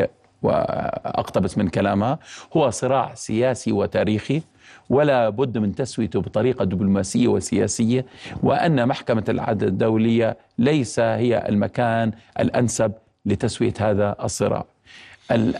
وأقتبس 0.42 1.59
من 1.59 1.69
كلامها 1.69 2.19
هو 2.57 2.71
صراع 2.71 3.14
سياسي 3.14 3.73
وتاريخي 3.73 4.42
ولا 4.90 5.28
بد 5.28 5.59
من 5.59 5.75
تسويته 5.75 6.21
بطريقة 6.21 6.64
دبلوماسية 6.64 7.28
وسياسية 7.28 8.07
وأن 8.42 8.88
محكمة 8.88 9.25
العدل 9.28 9.66
الدولية 9.66 10.37
ليس 10.59 11.00
هي 11.00 11.49
المكان 11.49 12.12
الأنسب 12.40 12.92
لتسوية 13.26 13.75
هذا 13.81 14.17
الصراع. 14.25 14.64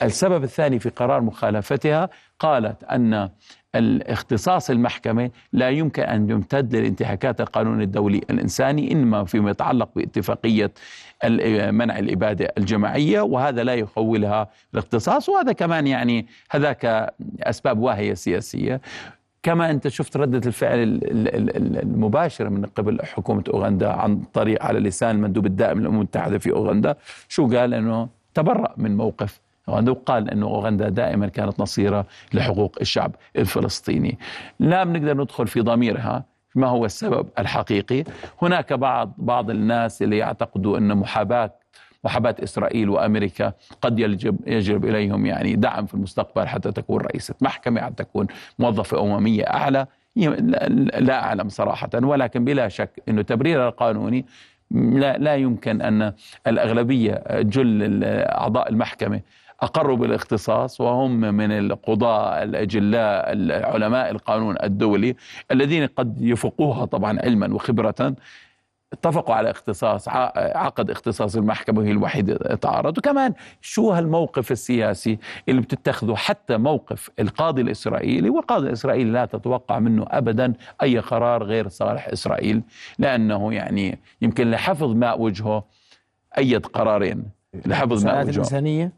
السبب 0.03 0.45
الثاني 0.45 0.79
في 0.79 0.89
قرار 0.89 1.21
مخالفتها 1.21 2.09
قالت 2.39 2.85
أن 2.85 3.29
الاختصاص 3.75 4.71
المحكمة 4.71 5.31
لا 5.53 5.71
يمكن 5.71 6.03
أن 6.03 6.31
يمتد 6.31 6.77
للانتهاكات 6.77 7.41
القانون 7.41 7.83
الدولي 7.83 8.21
الإنساني 8.31 8.93
إنما 8.93 9.25
فيما 9.25 9.51
يتعلق 9.51 9.89
باتفاقية 9.97 10.71
منع 11.71 11.99
الإبادة 11.99 12.53
الجماعية 12.59 13.21
وهذا 13.21 13.65
لا 13.65 13.75
يخولها 13.75 14.49
الاختصاص 14.75 15.29
وهذا 15.29 15.53
كمان 15.53 15.87
يعني 15.87 16.27
هذاك 16.51 17.15
أسباب 17.43 17.79
واهية 17.79 18.15
سياسية 18.15 18.81
كما 19.43 19.71
أنت 19.71 19.89
شفت 19.89 20.17
ردة 20.17 20.49
الفعل 20.49 21.01
المباشرة 21.83 22.49
من 22.49 22.65
قبل 22.65 23.03
حكومة 23.03 23.45
أوغندا 23.55 23.89
عن 23.93 24.21
طريق 24.33 24.63
على 24.63 24.81
لسان 24.81 25.17
المندوب 25.17 25.47
الدائم 25.47 25.81
للامم 25.81 25.97
المتحدة 25.97 26.39
في 26.39 26.51
أوغندا 26.53 26.97
شو 27.29 27.47
قال؟ 27.57 27.75
إنه 27.75 28.09
تبرأ 28.35 28.75
من 28.77 28.97
موقف 28.97 29.41
أوغندا 29.69 29.93
وقال 29.93 30.31
إنه 30.31 30.47
أوغندا 30.47 30.89
دائما 30.89 31.29
كانت 31.29 31.61
نصيرة 31.61 32.07
لحقوق 32.35 32.77
الشعب 32.81 33.15
الفلسطيني. 33.37 34.19
لا 34.61 34.85
بنقدر 34.85 35.23
ندخل 35.23 35.47
في 35.47 35.61
ضميرها 35.61 36.25
ما 36.55 36.67
هو 36.67 36.85
السبب 36.85 37.29
الحقيقي؟ 37.39 38.05
هناك 38.43 38.73
بعض 38.73 39.15
بعض 39.19 39.51
الناس 39.51 40.03
اللي 40.03 40.19
يعتقدوا 40.19 40.79
إن 40.79 40.97
محاباة 40.97 41.62
محاباة 42.05 42.37
إسرائيل 42.43 42.89
وأمريكا 42.89 43.53
قد 43.83 43.99
يجب, 43.99 44.37
يجب 44.47 44.85
إليهم 44.85 45.27
يعني 45.27 45.57
دعم 45.57 45.87
في 45.87 45.95
المستقبل 45.95 46.49
حتى 46.49 46.73
تكون 46.73 47.01
رئيسة 47.01 47.35
محكمة 47.41 47.81
حتى 47.81 48.05
تكون 48.05 48.27
موظفة 48.59 49.03
أممية 49.03 49.45
أعلى. 49.45 49.87
لا 50.99 51.25
أعلم 51.25 51.49
صراحة 51.49 51.91
ولكن 51.95 52.45
بلا 52.45 52.69
شك 52.69 53.03
أنه 53.09 53.23
تبرير 53.23 53.69
القانوني 53.69 54.27
لا, 54.71 55.19
لا 55.19 55.35
يمكن 55.35 55.83
أن 55.83 56.13
الأغلبية 56.47 57.25
جل 57.31 58.05
أعضاء 58.05 58.69
المحكمة 58.69 59.21
أقروا 59.61 59.97
بالاختصاص 59.97 60.81
وهم 60.81 61.21
من 61.21 61.53
القضاة 61.53 62.43
الأجلاء 62.43 63.29
علماء 63.73 64.11
القانون 64.11 64.57
الدولي 64.63 65.17
الذين 65.51 65.87
قد 65.87 66.23
يفقوها 66.23 66.85
طبعا 66.85 67.21
علما 67.21 67.55
وخبرة. 67.55 68.15
اتفقوا 68.93 69.35
على 69.35 69.51
اختصاص 69.51 70.09
عقد 70.09 70.91
اختصاص 70.91 71.37
المحكمة 71.37 71.79
وهي 71.81 71.91
الوحيدة 71.91 72.55
تعارض. 72.55 72.99
وكمان 72.99 73.35
شو 73.61 73.91
هالموقف 73.91 74.53
السياسي 74.53 75.19
اللي 75.49 75.61
بتتخذه 75.61 76.15
حتى 76.15 76.57
موقف 76.57 77.11
القاضي 77.21 77.63
الإسرائيلي؟ 77.63 78.31
والقاضي 78.31 78.67
الإسرائيلي 78.67 79.11
لا 79.11 79.25
تتوقع 79.25 79.79
منه 79.79 80.07
أبدا 80.09 80.53
أي 80.83 80.99
قرار 80.99 81.43
غير 81.43 81.69
صالح 81.69 82.09
إسرائيل 82.09 82.63
لأنه 82.99 83.55
يعني 83.55 83.99
يمكن 84.23 84.51
لحفظ 84.51 84.93
ماء 84.93 85.21
وجهه 85.21 85.65
أيد 86.39 86.67
قرارين 86.67 87.25
لحفظ 87.67 88.05
ماء 88.05 88.21
وجهه. 88.21 88.31
الإنسانية 88.31 88.93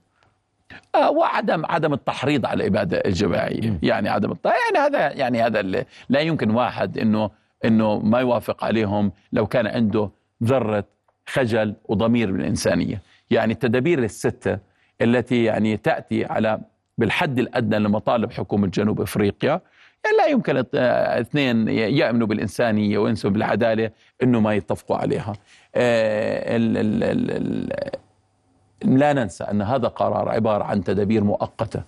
آه 0.94 1.10
وعدم 1.10 1.66
عدم 1.66 1.92
التحريض 1.92 2.46
على 2.46 2.62
الإبادة 2.62 2.98
الجماعية. 2.98 3.78
يعني 3.82 4.08
عدم 4.08 4.34
يعني 4.44 4.78
هذا 4.78 5.12
يعني 5.12 5.42
هذا 5.42 5.62
لا 6.08 6.20
يمكن 6.20 6.50
واحد 6.50 6.98
إنه 6.98 7.30
إنه 7.64 7.98
ما 7.98 8.20
يوافق 8.20 8.64
عليهم 8.64 9.12
لو 9.32 9.46
كان 9.46 9.66
عنده 9.66 10.10
ذرة 10.44 10.84
خجل 11.26 11.74
وضمير 11.88 12.32
بالإنسانية 12.32 13.02
يعني 13.30 13.52
التدابير 13.52 13.98
الستة 13.98 14.58
التي 15.02 15.44
يعني 15.44 15.76
تأتي 15.76 16.24
على 16.24 16.60
بالحد 16.98 17.38
الأدنى 17.38 17.78
لمطالب 17.78 18.32
حكومة 18.32 18.66
جنوب 18.66 19.00
إفريقيا 19.00 19.60
يعني 20.04 20.16
لا 20.16 20.26
يمكن 20.26 20.64
اثنين 20.74 21.68
يؤمنوا 21.68 22.26
بالإنسانية 22.26 22.98
وينسوا 22.98 23.30
بالعدالة 23.30 23.90
إنه 24.22 24.40
ما 24.40 24.54
يتفقوا 24.54 24.96
عليها. 24.96 25.32
آه، 25.74 26.56
لا 28.84 29.12
ننسى 29.12 29.44
أن 29.44 29.62
هذا 29.62 29.88
قرار 29.88 30.28
عبارة 30.28 30.64
عن 30.64 30.84
تدابير 30.84 31.24
مؤقتة 31.24 31.82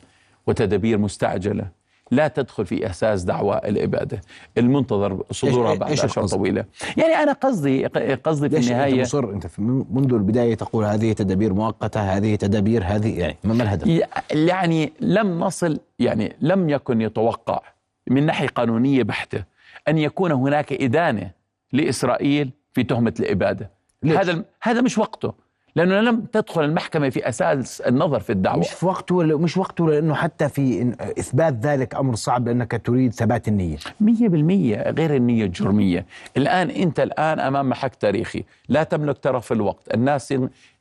وتدابير 0.46 0.98
مستعجلة 0.98 1.66
لا 2.10 2.28
تدخل 2.28 2.66
في 2.66 2.86
إحساس 2.86 3.22
دعوى 3.22 3.58
الإبادة. 3.64 4.20
المنتظر 4.58 5.22
صدورها 5.30 5.74
بعد 5.74 5.92
اشهر 5.92 6.26
طويلة. 6.26 6.64
يعني 6.96 7.14
أنا 7.14 7.32
قصدي 7.32 7.86
قصدي 8.16 8.48
في 8.48 8.58
النهايه 8.58 8.92
أنت 8.92 9.00
مصر؟ 9.00 9.30
أنت 9.30 9.46
منذ 9.90 10.14
البداية 10.14 10.54
تقول 10.54 10.84
هذه 10.84 11.12
تدابير 11.12 11.54
مؤقتة 11.54 12.00
هذه 12.00 12.34
تدابير 12.34 12.84
هذه 12.84 13.18
يعني 13.18 13.36
ما 13.44 13.52
الهدف؟ 13.52 14.02
يعني 14.30 14.92
لم 15.00 15.40
نصل 15.40 15.80
يعني 15.98 16.36
لم 16.40 16.68
يكن 16.68 17.00
يتوقع 17.00 17.60
من 18.06 18.26
ناحية 18.26 18.48
قانونية 18.48 19.02
بحتة 19.02 19.44
أن 19.88 19.98
يكون 19.98 20.32
هناك 20.32 20.72
إدانة 20.72 21.30
لإسرائيل 21.72 22.50
في 22.72 22.82
تهمة 22.82 23.14
الإبادة. 23.20 23.70
هذا 24.04 24.44
هذا 24.62 24.80
مش 24.80 24.98
وقته. 24.98 25.45
لأنه 25.76 26.00
لم 26.00 26.20
تدخل 26.20 26.64
المحكمة 26.64 27.08
في 27.08 27.28
أساس 27.28 27.80
النظر 27.80 28.20
في 28.20 28.30
الدعوة. 28.30 28.58
مش 28.58 28.68
في 28.68 28.86
وقته 28.86 29.38
مش 29.38 29.56
وقته 29.56 29.90
لأنه 29.90 30.14
حتى 30.14 30.48
في 30.48 30.94
إثبات 31.18 31.54
ذلك 31.54 31.94
أمر 31.94 32.14
صعب 32.14 32.48
لأنك 32.48 32.80
تريد 32.84 33.12
ثبات 33.12 33.48
مية 33.48 33.78
بالمية 34.00 34.90
غير 34.90 35.14
النية 35.14 35.44
الجرمية. 35.44 36.06
الآن 36.36 36.70
أنت 36.70 37.00
الآن 37.00 37.40
أمام 37.40 37.68
محك 37.68 37.94
تاريخي. 37.94 38.44
لا 38.68 38.82
تملك 38.82 39.18
طرف 39.18 39.52
الوقت. 39.52 39.94
الناس 39.94 40.34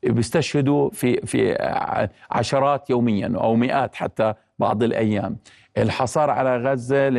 بيستشهدوا 0.03 0.89
في 0.89 1.15
في 1.15 1.55
عشرات 2.31 2.89
يوميا 2.89 3.33
أو 3.35 3.55
مئات 3.55 3.95
حتى 3.95 4.33
بعض 4.59 4.83
الأيام. 4.83 5.37
الحصار 5.77 6.29
على 6.29 6.57
غزة 6.57 7.09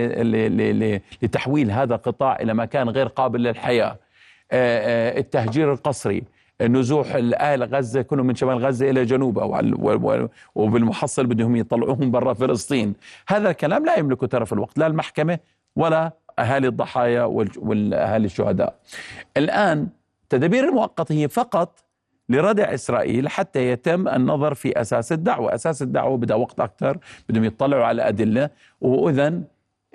لتحويل 1.23 1.71
هذا 1.71 1.95
القطاع 1.95 2.37
إلى 2.40 2.54
مكان 2.54 2.88
غير 2.88 3.06
قابل 3.06 3.42
للحياة. 3.42 3.97
التهجير 4.52 5.73
القسري. 5.73 6.23
نزوح 6.62 7.14
الاهل 7.14 7.64
غزة 7.64 8.02
كلهم 8.02 8.26
من 8.26 8.34
شمال 8.34 8.58
غزة 8.58 8.90
إلى 8.90 9.04
جنوبها 9.04 10.28
وبالمحصل 10.54 11.26
بدهم 11.26 11.56
يطلعوهم 11.56 12.10
برا 12.10 12.34
فلسطين. 12.34 12.94
هذا 13.28 13.50
الكلام 13.50 13.84
لا 13.84 13.98
يملكه 13.98 14.26
طرف 14.26 14.52
الوقت 14.52 14.78
لا 14.78 14.87
المحكمة 14.87 15.38
ولا 15.76 16.12
أهالي 16.38 16.68
الضحايا 16.68 17.24
والأهالي 17.57 18.26
الشهداء. 18.26 18.74
الآن 19.37 19.88
التدابير 20.22 20.68
المؤقته 20.68 21.12
هي 21.12 21.28
فقط 21.28 21.85
لردع 22.28 22.74
إسرائيل 22.74 23.28
حتى 23.28 23.68
يتم 23.68 24.09
النظر 24.09 24.54
في 24.54 24.81
أساس 24.81 25.12
الدعوة، 25.12 25.54
أساس 25.54 25.83
الدعوة 25.83 26.16
بدها 26.16 26.37
وقت 26.37 26.61
أكثر، 26.61 26.98
بدهم 27.28 27.44
يطلعوا 27.44 27.85
على 27.85 28.09
أدلة. 28.09 28.50
واذا 28.81 29.42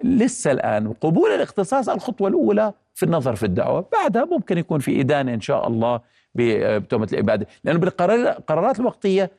لسه 0.03 0.51
الآن 0.51 0.93
قبول 0.93 1.29
الاختصاص 1.29 1.89
الخطوة 1.89 2.27
الأولى 2.27 2.73
في 2.93 3.03
النظر 3.03 3.35
في 3.35 3.45
الدعوة، 3.45 3.85
بعدها 3.91 4.25
ممكن 4.25 4.57
يكون 4.57 4.79
في 4.79 5.01
إدانة 5.01 5.33
إن 5.33 5.41
شاء 5.41 5.67
الله 5.67 5.99
بتهمة 6.35 7.07
الإبادة 7.13 7.47
لأنه 7.63 7.79
بالقرارات 7.79 8.79
الوقتية 8.79 9.31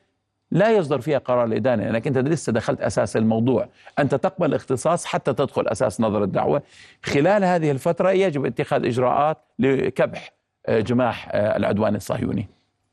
لا 0.53 0.71
يصدر 0.71 1.01
فيها 1.01 1.17
قرار 1.17 1.43
الإدانة 1.45 1.83
لأنك 1.83 2.07
أنت 2.07 2.17
لسه 2.17 2.51
دخلت 2.51 2.81
أساس 2.81 3.17
الموضوع، 3.17 3.67
أنت 3.99 4.15
تقبل 4.15 4.45
الاختصاص 4.45 5.05
حتى 5.05 5.33
تدخل 5.33 5.67
أساس 5.67 6.01
نظر 6.01 6.23
الدعوة، 6.23 6.61
خلال 7.03 7.43
هذه 7.43 7.71
الفترة 7.71 8.11
يجب 8.11 8.45
اتخاذ 8.45 8.85
إجراءات 8.85 9.37
لكبح 9.59 10.31
آه، 10.65 10.79
جماح 10.79 11.29
آه، 11.31 11.57
العدوان 11.57 11.95
الصهيوني. 11.95 12.47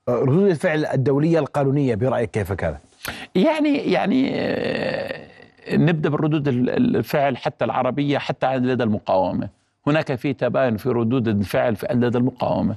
آه، 0.08 0.14
ردود 0.14 0.50
الفعل 0.50 0.86
الدولية 0.86 1.38
القانونية 1.38 1.94
برأيك 1.94 2.30
كيف 2.30 2.52
كانت؟ 2.52 2.78
يعني 3.34 3.78
يعني 3.78 4.30
نبدأ 5.72 6.08
بالردود 6.08 6.48
الفعل 6.48 7.36
حتى 7.36 7.64
العربية 7.64 8.18
حتى 8.18 8.56
لدى 8.56 8.82
المقاومة، 8.82 9.48
هناك 9.86 10.14
في 10.14 10.32
تباين 10.32 10.76
في 10.76 10.88
ردود 10.88 11.28
الفعل 11.28 11.76
لدى 11.90 12.18
المقاومة. 12.18 12.76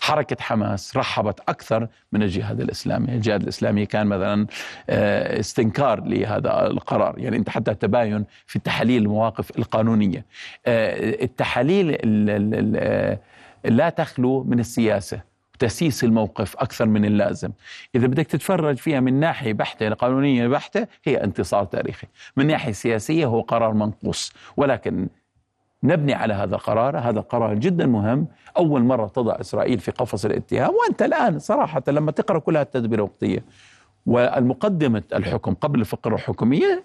حركة 0.00 0.36
حماس 0.40 0.96
رحبت 0.96 1.40
أكثر 1.48 1.88
من 2.12 2.22
الجهاد 2.22 2.60
الإسلامي. 2.60 3.08
الجهاد 3.08 3.42
الإسلامي 3.42 3.86
كان 3.86 4.06
مثلا 4.06 4.46
آه، 4.90 5.40
استنكار 5.40 6.00
لهذا 6.04 6.66
القرار. 6.66 7.18
يعني 7.18 7.36
أنت 7.36 7.48
حتى 7.48 7.74
تباين 7.74 8.24
في 8.46 8.58
تحليل 8.58 9.02
المواقف 9.02 9.58
القانونية. 9.58 10.24
آه، 10.66 11.24
التحاليل 11.24 11.98
آه، 12.76 13.18
لا 13.64 13.88
تخلو 13.90 14.44
من 14.44 14.60
السياسة 14.60 15.20
تسيس 15.58 16.04
الموقف 16.04 16.56
أكثر 16.56 16.86
من 16.86 17.04
اللازم. 17.04 17.50
إذا 17.94 18.06
بدك 18.06 18.26
تتفرج 18.26 18.76
فيها 18.76 19.00
من 19.00 19.20
ناحية 19.20 19.52
بحتة 19.52 19.90
قانونية 19.90 20.48
بحتة 20.48 20.86
هي 21.04 21.24
انتصار 21.24 21.64
تاريخي. 21.64 22.06
من 22.36 22.46
ناحية 22.46 22.72
سياسية 22.72 23.26
هو 23.26 23.40
قرار 23.40 23.72
منقوص. 23.72 24.32
ولكن 24.56 25.08
نبني 25.82 26.14
على 26.14 26.34
هذا 26.34 26.54
القرار. 26.54 26.98
هذا 26.98 27.18
القرار 27.18 27.54
جدا 27.54 27.86
مهم. 27.86 28.26
أول 28.56 28.82
مرة 28.82 29.06
تضع 29.06 29.36
إسرائيل 29.40 29.78
في 29.78 29.90
قفص 29.90 30.24
الاتهام 30.24 30.70
وأنت 30.74 31.02
الآن 31.02 31.38
صراحة 31.38 31.82
لما 31.88 32.12
تقرأ 32.12 32.38
كل 32.38 32.56
التدبير 32.56 32.98
الوقتية. 32.98 33.44
والمقدمة 34.06 35.02
الحكم 35.14 35.54
قبل 35.54 35.80
الفقرة 35.80 36.14
الحكومية 36.14 36.84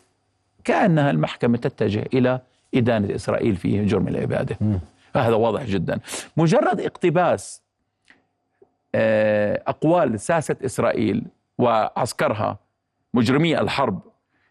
كأنها 0.63 1.12
المحكمة 1.12 1.58
تتجه 1.58 2.06
إلى 2.13 2.39
إدانة 2.75 3.15
إسرائيل 3.15 3.56
في 3.56 3.86
جرم 3.86 4.08
العبادة. 4.08 4.58
هذا 5.15 5.36
واضح 5.36 5.63
جدا. 5.63 5.99
مجرد 6.38 6.82
اقتباس 6.82 7.63
آه، 8.95 9.63
أقوال 9.67 10.19
ساسة 10.19 10.56
إسرائيل 10.65 11.23
وعسكرها 11.58 12.58
مجرمي 13.13 13.60
الحرب 13.60 13.99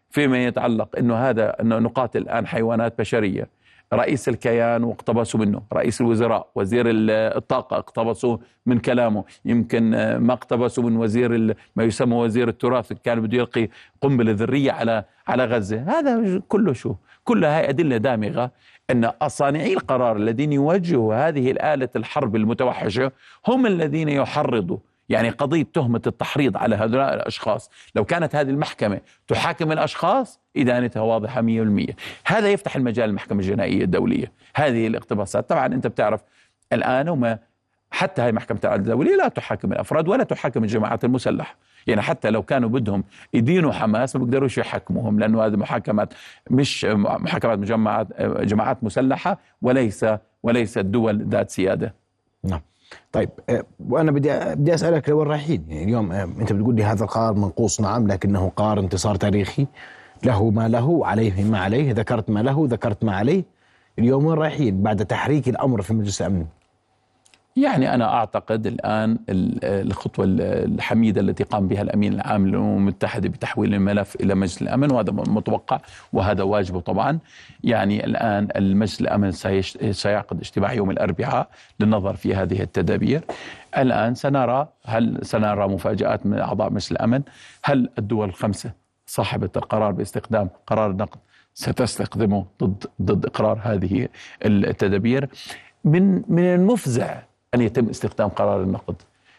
فيما 0.09 0.45
يتعلق 0.45 0.97
أنه 0.97 1.15
هذا 1.15 1.61
أنه 1.61 1.79
نقاتل 1.79 2.21
الآن 2.21 2.47
حيوانات 2.47 2.99
بشرية 2.99 3.49
رئيس 3.95 4.29
الكيان 4.29 4.83
واقتبسوا 4.83 5.39
منه 5.39 5.61
رئيس 5.73 6.01
الوزراء 6.01 6.47
وزير 6.55 6.85
الطاقة 6.89 7.77
اقتبسوا 7.77 8.37
من 8.65 8.79
كلامه. 8.79 9.23
يمكن 9.45 9.93
آه، 9.93 10.17
ما 10.17 10.33
اقتبسوا 10.33 10.83
من 10.83 10.95
وزير 10.97 11.55
ما 11.75 11.83
يسمى 11.83 12.15
وزير 12.15 12.47
التراث 12.47 12.93
كان 12.93 13.21
بده 13.21 13.37
يلقي 13.37 13.69
قنبلة 14.01 14.31
ذرية 14.31 14.71
على 14.71 15.03
على 15.27 15.45
غزة. 15.45 15.99
هذا 15.99 16.41
كله 16.47 16.73
شو؟ 16.73 16.95
كلها 17.23 17.59
هاي 17.59 17.69
أدلة 17.69 17.97
دامغة 17.97 18.51
أن 18.91 19.11
صانعي 19.27 19.73
القرار 19.73 20.15
الذين 20.15 20.53
يوجهوا 20.53 21.27
هذه 21.27 21.51
الآلة 21.51 21.89
الحرب 21.95 22.35
المتوحشة 22.35 23.11
هم 23.47 23.65
الذين 23.65 24.09
يحرضوا 24.09 24.77
يعني 25.09 25.29
قضية 25.29 25.67
تهمة 25.73 26.01
التحريض 26.07 26.57
على 26.57 26.75
هؤلاء 26.75 27.13
الأشخاص. 27.13 27.69
لو 27.95 28.05
كانت 28.05 28.35
هذه 28.35 28.49
المحكمة 28.49 29.01
تحاكم 29.27 29.71
الأشخاص 29.71 30.39
إدانتها 30.57 31.01
واضحة 31.01 31.41
100% 31.41 31.93
هذا 32.25 32.49
يفتح 32.49 32.75
المجال 32.75 33.09
للمحكمة 33.09 33.39
الجنائية 33.39 33.83
الدولية. 33.83 34.31
هذه 34.55 34.87
الاقتباسات. 34.87 35.49
طبعا 35.49 35.65
أنت 35.65 35.87
بتعرف 35.87 36.21
الآن 36.73 37.09
وما 37.09 37.39
حتى 37.91 38.21
هاي 38.21 38.31
محكمة 38.31 38.59
العدل 38.63 38.83
الدولية 38.83 39.15
لا 39.15 39.27
تحاكم 39.27 39.73
الأفراد 39.73 40.07
ولا 40.07 40.23
تحاكم 40.23 40.63
الجماعات 40.63 41.03
المسلحة. 41.03 41.55
يعني 41.87 42.01
حتى 42.01 42.29
لو 42.29 42.43
كانوا 42.43 42.69
بدهم 42.69 43.03
يدينوا 43.33 43.71
حماس 43.71 44.15
ما 44.15 44.23
بيقدروش 44.25 44.57
يحكموهم 44.57 45.19
لأنه 45.19 45.45
هذه 45.45 45.55
محاكمات 45.55 46.13
مش 46.49 46.85
محاكمات 46.95 47.59
جماعات 47.59 48.21
جماعات 48.21 48.83
مسلحة 48.83 49.39
وليس 49.61 50.05
وليست 50.43 50.79
دول 50.79 51.27
ذات 51.29 51.49
سيادة. 51.49 51.95
نعم. 52.43 52.61
طيب 53.11 53.29
آه، 53.49 53.63
وأنا 53.89 54.11
بدي 54.11 54.39
بدي 54.55 54.73
أسألك 54.73 55.09
لوين 55.09 55.27
رايحين؟ 55.27 55.65
يعني 55.69 55.83
اليوم 55.83 56.11
آه، 56.11 56.23
أنت 56.23 56.53
بتقول 56.53 56.75
لي 56.75 56.83
هذا 56.83 57.03
القرار 57.03 57.33
منقوص 57.33 57.81
نعم 57.81 58.07
لكنه 58.07 58.51
قرار 58.55 58.79
انتصار 58.79 59.15
تاريخي. 59.15 59.67
له 60.23 60.49
ما 60.49 60.67
له 60.67 61.07
عليه 61.07 61.43
ما 61.43 61.59
عليه 61.59 61.93
ذكرت 61.93 62.29
ما 62.29 62.39
له 62.39 62.65
ذكرت 62.69 63.03
ما 63.03 63.15
عليه. 63.15 63.43
اليوم 63.99 64.25
وين 64.25 64.37
رايحين؟ 64.37 64.83
بعد 64.83 65.05
تحريك 65.05 65.49
الأمر 65.49 65.81
في 65.81 65.93
مجلس 65.93 66.21
الأمن. 66.21 66.45
يعني 67.55 67.93
أنا 67.93 68.13
أعتقد 68.13 68.67
الآن 68.67 69.17
الخطوة 69.29 70.25
الحميدة 70.39 71.21
التي 71.21 71.43
قام 71.43 71.67
بها 71.67 71.81
الأمين 71.81 72.13
العام 72.13 72.47
للأمم 72.47 72.77
المتحدة 72.77 73.29
بتحويل 73.29 73.73
الملف 73.73 74.15
إلى 74.15 74.35
مجلس 74.35 74.61
الأمن 74.61 74.91
وهذا 74.91 75.11
متوقع 75.11 75.79
وهذا 76.13 76.43
واجبه 76.43 76.79
طبعا. 76.79 77.19
يعني 77.63 78.05
الآن 78.05 78.47
المجلس 78.55 79.01
الأمن 79.01 79.31
سيعقد 79.91 80.39
اجتماع 80.39 80.73
يوم 80.73 80.91
الأربعاء 80.91 81.47
للنظر 81.79 82.15
في 82.15 82.35
هذه 82.35 82.61
التدابير. 82.61 83.21
الآن 83.77 84.15
سنرى 84.15 84.67
هل 84.85 85.19
سنرى 85.21 85.67
مفاجآت 85.67 86.25
من 86.25 86.39
أعضاء 86.39 86.69
مجلس 86.69 86.91
الأمن. 86.91 87.21
هل 87.63 87.89
الدول 87.97 88.29
الخمسة 88.29 88.71
صاحبة 89.05 89.49
القرار 89.55 89.91
باستخدام 89.91 90.49
قرار 90.67 90.91
النقد 90.91 91.19
ستستخدمه 91.53 92.45
ضد 92.63 92.85
ضد 93.01 93.25
إقرار 93.25 93.59
هذه 93.63 94.07
التدابير؟ 94.45 95.29
من 95.83 96.21
من 96.27 96.43
المفزع 96.43 97.19
أن 97.55 97.61
يتم 97.61 97.89
استخدام 97.89 98.29
قرار 98.29 98.61
النقد. 98.61 98.95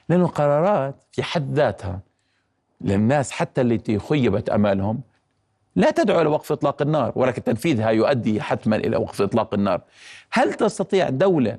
لأن 0.08 0.20
القرارات 0.20 0.94
في 1.12 1.22
حد 1.22 1.54
ذاتها 1.54 2.00
للناس 2.80 3.30
حتى 3.30 3.60
التي 3.60 3.98
خيبت 3.98 4.50
أمالهم 4.50 5.00
لا 5.76 5.90
تدعو 5.90 6.20
إلى 6.20 6.28
وقف 6.28 6.52
إطلاق 6.52 6.82
النار 6.82 7.12
ولكن 7.16 7.44
تنفيذها 7.44 7.90
يؤدي 7.90 8.40
حتما 8.42 8.76
إلى 8.76 8.96
وقف 8.96 9.22
إطلاق 9.22 9.54
النار. 9.54 9.80
هل 10.32 10.54
تستطيع 10.54 11.08
دولة 11.08 11.58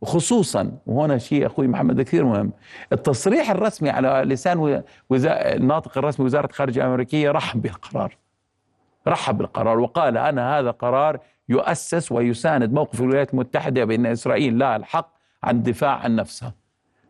وخصوصا 0.00 0.72
وهنا 0.86 1.18
شيء 1.18 1.46
أخوي 1.46 1.66
محمد 1.68 2.02
كثير 2.02 2.24
مهم 2.24 2.52
التصريح 2.92 3.50
الرسمي 3.50 3.90
على 3.90 4.22
لسان 4.26 4.82
وزا... 5.10 5.54
الناطق 5.54 5.98
الرسمي 5.98 6.26
وزارة 6.26 6.46
الخارجية 6.46 6.82
الأمريكية 6.82 7.30
رحب 7.30 7.62
بالقرار. 7.62 8.16
رحب 9.08 9.38
بالقرار 9.38 9.78
وقال 9.80 10.18
أنا 10.18 10.58
هذا 10.58 10.70
قرار 10.70 11.18
يؤسس 11.48 12.12
ويساند 12.12 12.72
موقف 12.72 13.00
الولايات 13.00 13.34
المتحدة 13.34 13.84
بان 13.84 14.06
إسرائيل 14.06 14.58
لها 14.58 14.76
الحق 14.76 15.12
عن 15.44 15.56
الدفاع 15.56 15.90
عن 15.90 16.16
نفسها 16.16 16.54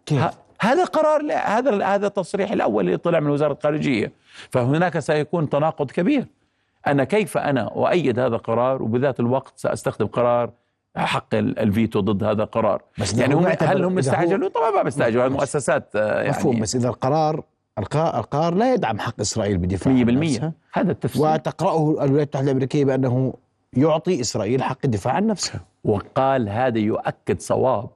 كيف؟ 0.07 0.25
هذا 0.61 0.85
قرار 0.85 1.33
هذا 1.33 1.85
هذا 1.85 2.07
التصريح 2.07 2.53
الأول 2.53 2.87
اللي 2.87 2.97
طلع 2.97 3.21
من 3.21 3.31
وزارة 3.31 3.53
الخارجية. 3.53 4.13
فهناك 4.51 4.99
سيكون 4.99 5.49
تناقض 5.49 5.91
كبير. 5.91 6.27
أنا 6.87 7.05
كيف 7.05 7.39
أنا 7.39 7.61
أؤيد 7.61 8.19
هذا 8.19 8.37
القرار 8.37 8.83
وبذات 8.83 9.21
الوقت 9.21 9.53
سأستخدم 9.57 10.07
قرار 10.07 10.51
حق 10.97 11.35
الفيتو 11.35 12.01
ضد 12.01 12.25
هذا 12.25 12.43
القرار 12.43 12.83
بس 12.99 13.15
يعني 13.15 13.35
هم 13.35 13.47
هل 13.61 13.85
هم 13.85 13.99
استعجلوا؟ 13.99 14.49
طبعا 14.49 14.71
ما 14.71 14.83
بيستعجلوا. 14.83 15.27
المؤسسات 15.27 15.97
آه، 15.97 16.17
يعني 16.17 16.29
مفهوم. 16.29 16.61
بس 16.61 16.77
إذا 16.77 16.89
القرار 16.89 17.45
القرار 17.79 18.55
لا 18.55 18.75
يدعم 18.75 18.99
حق 18.99 19.21
إسرائيل 19.21 19.59
بدفاع 19.59 19.93
100% 19.93 20.53
هذا 20.73 20.93
التفسير. 20.93 21.23
وتقرأه 21.23 21.91
الولايات 21.91 22.13
المتحدة 22.13 22.45
الأمريكية 22.45 22.85
بأنه 22.85 23.35
يعطي 23.73 24.21
إسرائيل 24.21 24.63
حق 24.63 24.79
الدفاع 24.85 25.15
عن 25.15 25.27
نفسها 25.27 25.61
وقال 25.85 26.49
هذا 26.49 26.79
يؤكد 26.79 27.41
صواب. 27.41 27.89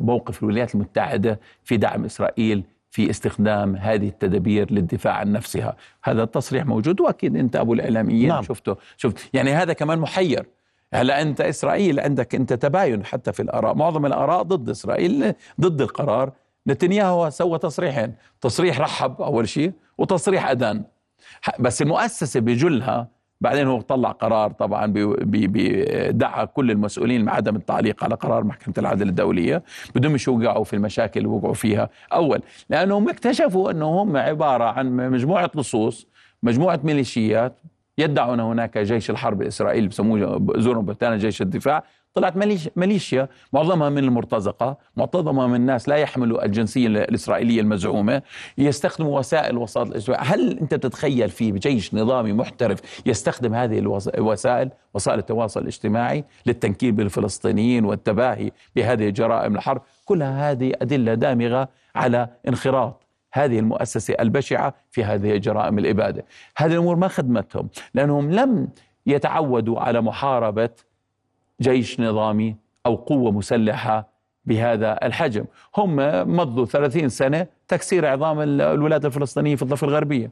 موقف 0.00 0.42
الولايات 0.42 0.74
المتحدة 0.74 1.40
في 1.64 1.76
دعم 1.76 2.04
إسرائيل 2.04 2.64
في 2.90 3.10
استخدام 3.10 3.76
هذه 3.76 4.08
التدابير 4.08 4.72
للدفاع 4.72 5.14
عن 5.14 5.32
نفسها. 5.32 5.76
هذا 6.04 6.22
التصريح 6.22 6.66
موجود 6.66 7.00
وأكيد 7.00 7.36
أنت 7.36 7.56
أبو 7.56 7.74
الإعلاميين 7.74 8.28
نعم. 8.28 8.42
شفته 8.42 8.76
شفت. 8.96 9.30
يعني 9.32 9.52
هذا 9.52 9.72
كمان 9.72 9.98
محير. 9.98 10.46
هلا 10.94 11.22
أنت 11.22 11.40
إسرائيل 11.40 12.00
عندك 12.00 12.34
أنت 12.34 12.52
تباين 12.52 13.04
حتى 13.04 13.32
في 13.32 13.42
الآراء 13.42 13.74
معظم 13.74 14.06
الآراء 14.06 14.42
ضد 14.42 14.68
إسرائيل 14.68 15.34
ضد 15.60 15.80
القرار. 15.80 16.32
نتنياهو 16.66 17.30
سوى 17.30 17.58
تصريحين 17.58 18.14
تصريح 18.40 18.80
رحب 18.80 19.22
أول 19.22 19.48
شيء 19.48 19.72
وتصريح 19.98 20.50
ادان 20.50 20.84
بس 21.58 21.82
المؤسسة 21.82 22.40
بجلها 22.40 23.08
بعدين 23.44 23.66
هو 23.66 23.80
طلع 23.80 24.10
قرار 24.10 24.52
طبعا 24.52 24.92
بدعا 24.94 26.44
كل 26.44 26.70
المسؤولين 26.70 27.28
عدم 27.28 27.56
التعليق 27.56 28.04
على 28.04 28.14
قرار 28.14 28.44
محكمة 28.44 28.74
العدل 28.78 29.08
الدولية 29.08 29.62
بدون 29.94 30.12
مش 30.12 30.28
يوقعوا 30.28 30.64
في 30.64 30.76
المشاكل 30.76 31.20
اللي 31.20 31.28
وقعوا 31.28 31.54
فيها. 31.54 31.90
أول 32.12 32.40
لأنهم 32.70 33.08
اكتشفوا 33.08 33.70
أنه 33.70 33.86
هم 33.86 34.16
عبارة 34.16 34.64
عن 34.64 34.96
مجموعة 34.96 35.50
لصوص 35.54 36.06
مجموعة 36.42 36.80
ميليشيات 36.84 37.60
يدعون 37.98 38.40
هناك 38.40 38.78
جيش 38.78 39.10
الحرب 39.10 39.42
الإسرائيلي 39.42 39.88
بسموه 39.88 40.46
زورهم 40.56 40.84
بهتانا 40.84 41.16
جيش 41.16 41.42
الدفاع. 41.42 41.84
طلعت 42.14 42.34
ميليشيا 42.76 43.28
معظمها 43.52 43.88
من 43.88 43.98
المرتزقة 43.98 44.76
معظمها 44.96 45.46
من 45.46 45.54
الناس 45.54 45.88
لا 45.88 45.96
يحملوا 45.96 46.44
الجنسية 46.44 46.86
الإسرائيلية 46.86 47.60
المزعومة 47.60 48.22
يستخدموا 48.58 49.18
وسائل 49.18 49.58
وسائل 49.58 49.88
الاجتماع. 49.88 50.22
هل 50.22 50.58
أنت 50.58 50.74
تتخيل 50.74 51.30
في 51.30 51.50
جيش 51.50 51.94
نظامي 51.94 52.32
محترف 52.32 52.80
يستخدم 53.06 53.54
هذه 53.54 53.78
الوسائل 53.78 54.70
وسائل 54.94 55.18
التواصل 55.18 55.60
الاجتماعي 55.60 56.24
للتنكيل 56.46 56.92
بالفلسطينيين 56.92 57.84
والتباهي 57.84 58.50
بهذه 58.76 59.08
جرائم 59.08 59.56
الحرب؟ 59.56 59.82
كلها 60.04 60.50
هذه 60.50 60.72
أدلة 60.82 61.14
دامغة 61.14 61.68
على 61.94 62.28
انخراط. 62.48 63.03
هذه 63.34 63.58
المؤسسة 63.58 64.14
البشعة 64.20 64.74
في 64.90 65.04
هذه 65.04 65.36
جرائم 65.36 65.78
الإبادة. 65.78 66.24
هذه 66.56 66.72
الأمور 66.72 66.96
ما 66.96 67.08
خدمتهم 67.08 67.68
لأنهم 67.94 68.30
لم 68.30 68.68
يتعودوا 69.06 69.80
على 69.80 70.00
محاربة 70.00 70.70
جيش 71.60 72.00
نظامي 72.00 72.56
أو 72.86 72.94
قوة 72.94 73.32
مسلحة 73.32 74.08
بهذا 74.44 75.06
الحجم. 75.06 75.44
هم 75.76 75.96
مضوا 76.36 76.66
30 76.66 77.08
سنة 77.08 77.46
تكسير 77.68 78.06
عظام 78.06 78.40
الولايات 78.40 79.04
الفلسطينية 79.04 79.56
في 79.56 79.62
الضفة 79.62 79.86
الغربية. 79.86 80.30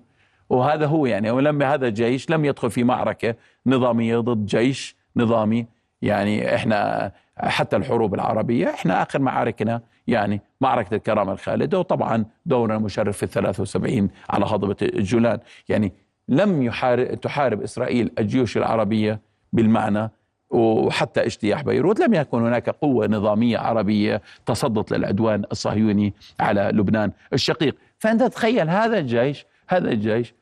وهذا 0.50 0.86
هو 0.86 1.06
يعني 1.06 1.30
ولم 1.30 1.62
هذا 1.62 1.86
الجيش 1.88 2.30
لم 2.30 2.44
يدخل 2.44 2.70
في 2.70 2.84
معركة 2.84 3.34
نظامية 3.66 4.18
ضد 4.18 4.46
جيش 4.46 4.96
نظامي. 5.16 5.66
يعني 6.02 6.54
إحنا 6.54 7.12
حتى 7.38 7.76
الحروب 7.76 8.14
العربية. 8.14 8.70
إحنا 8.70 9.02
آخر 9.02 9.18
معاركنا 9.18 9.80
يعني 10.06 10.40
معركة 10.60 10.94
الكرامة 10.94 11.32
الخالدة 11.32 11.78
وطبعا 11.78 12.24
دورنا 12.46 12.76
المشرف 12.76 13.16
في 13.16 13.22
الثلاثة 13.22 13.62
وسبعين 13.62 14.10
على 14.30 14.44
هضبة 14.44 14.76
الجولان. 14.82 15.38
يعني 15.68 15.92
لم 16.28 16.62
يحارب 16.62 17.14
تحارب 17.14 17.62
إسرائيل 17.62 18.10
الجيوش 18.18 18.56
العربية 18.56 19.20
بالمعنى 19.52 20.10
وحتى 20.50 21.26
اجتياح 21.26 21.62
بيروت. 21.62 22.00
لم 22.00 22.14
يكن 22.14 22.46
هناك 22.46 22.70
قوة 22.70 23.06
نظامية 23.06 23.58
عربية 23.58 24.22
تصدت 24.46 24.92
للعدوان 24.92 25.44
الصهيوني 25.52 26.14
على 26.40 26.70
لبنان 26.74 27.12
الشقيق. 27.32 27.76
فأنت 27.98 28.22
تخيل 28.22 28.70
هذا 28.70 28.98
الجيش 28.98 29.46
هذا 29.68 29.90
الجيش 29.90 30.34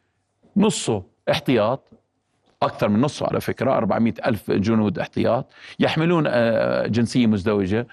نصه 0.57 1.03
احتياط 1.31 1.90
أكثر 2.62 2.88
من 2.88 3.01
نصه 3.01 3.27
على 3.27 3.40
فكرة 3.40 3.77
400 3.77 4.14
ألف 4.27 4.51
جنود 4.51 4.99
احتياط. 4.99 5.53
يحملون 5.79 6.25
آه، 6.27 6.87
جنسية 6.87 7.27
مزدوجة. 7.27 7.87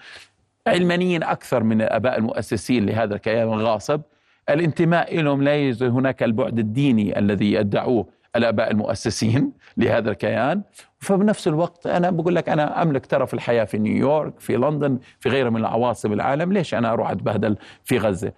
علمانيين 0.67 1.23
أكثر 1.23 1.63
من 1.63 1.82
الآباء 1.82 2.17
المؤسسين 2.17 2.86
لهذا 2.86 3.15
الكيان 3.15 3.53
الغاصب. 3.53 4.01
الانتماء 4.49 5.21
لهم 5.21 5.43
لا 5.43 5.56
يوجد 5.56 5.84
هناك 5.84 6.23
البعد 6.23 6.60
الديني 6.60 7.19
الذي 7.19 7.53
يدعوه 7.53 8.08
الآباء 8.36 8.71
المؤسسين 8.71 9.51
لهذا 9.77 10.12
الكيان. 10.12 10.62
فبنفس 10.99 11.47
الوقت 11.47 11.88
أنا 11.88 12.10
بقول 12.10 12.36
لك 12.36 12.49
أنا 12.49 12.82
أملك 12.82 13.06
ترف 13.06 13.34
الحياة 13.34 13.63
في 13.63 13.77
نيويورك 13.77 14.39
في 14.39 14.58
لندن 14.58 14.99
في 15.19 15.30
غيرها 15.30 15.49
من 15.49 15.58
العواصم 15.58 16.13
العالم. 16.13 16.53
ليش 16.53 16.73
أنا 16.73 16.93
أروح 16.93 17.12
أتبهدل 17.12 17.58
في 17.84 17.97
غزة؟ 17.97 18.32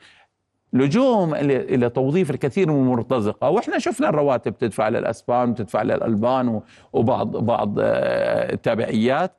لجوءهم 0.73 1.35
إلى 1.35 1.89
توظيف 1.89 2.31
الكثير 2.31 2.71
من 2.71 2.81
المرتزقة. 2.81 3.49
وإحنا 3.49 3.79
شفنا 3.79 4.09
الرواتب 4.09 4.57
تدفع 4.57 4.89
للأسبان 4.89 5.49
وتدفع 5.49 5.81
للألبان 5.81 6.61
وبعض 6.93 7.37
بعض 7.37 7.75
آه، 7.79 8.53
التابعيات. 8.53 9.31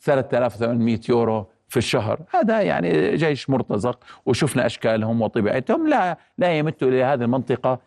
3800 0.00 1.00
يورو 1.08 1.46
في 1.68 1.76
الشهر. 1.76 2.20
هذا 2.30 2.60
يعني 2.62 3.16
جيش 3.16 3.50
مرتزق 3.50 3.98
وشفنا 4.26 4.66
أشكالهم 4.66 5.22
وطبيعتهم. 5.22 5.88
لا 5.88 6.18
لا 6.38 6.58
يمتوا 6.58 6.88
إلى 6.88 7.04
هذه 7.04 7.22
المنطقة 7.22 7.78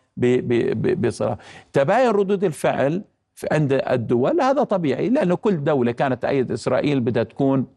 بصراحة. 0.97 1.37
تباين 1.73 2.09
ردود 2.09 2.43
الفعل 2.43 3.03
عند 3.51 3.73
الدول. 3.73 4.41
هذا 4.41 4.63
طبيعي 4.63 5.09
لأنه 5.09 5.35
كل 5.35 5.63
دولة 5.63 5.91
كانت 5.91 6.21
تأيد 6.21 6.51
إسرائيل 6.51 6.99
بدها 6.99 7.23
تكون 7.23 7.76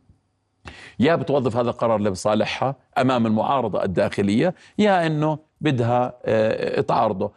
يا 1.01 1.16
بتوظف 1.16 1.57
هذا 1.57 1.70
القرار 1.70 2.01
لصالحها 2.01 2.77
أمام 2.99 3.27
المعارضة 3.27 3.85
الداخلية 3.85 4.55
يا 4.79 5.07
إنه 5.07 5.38
بدها 5.61 6.14
آه، 6.25 6.81
تعارضه. 6.81 7.33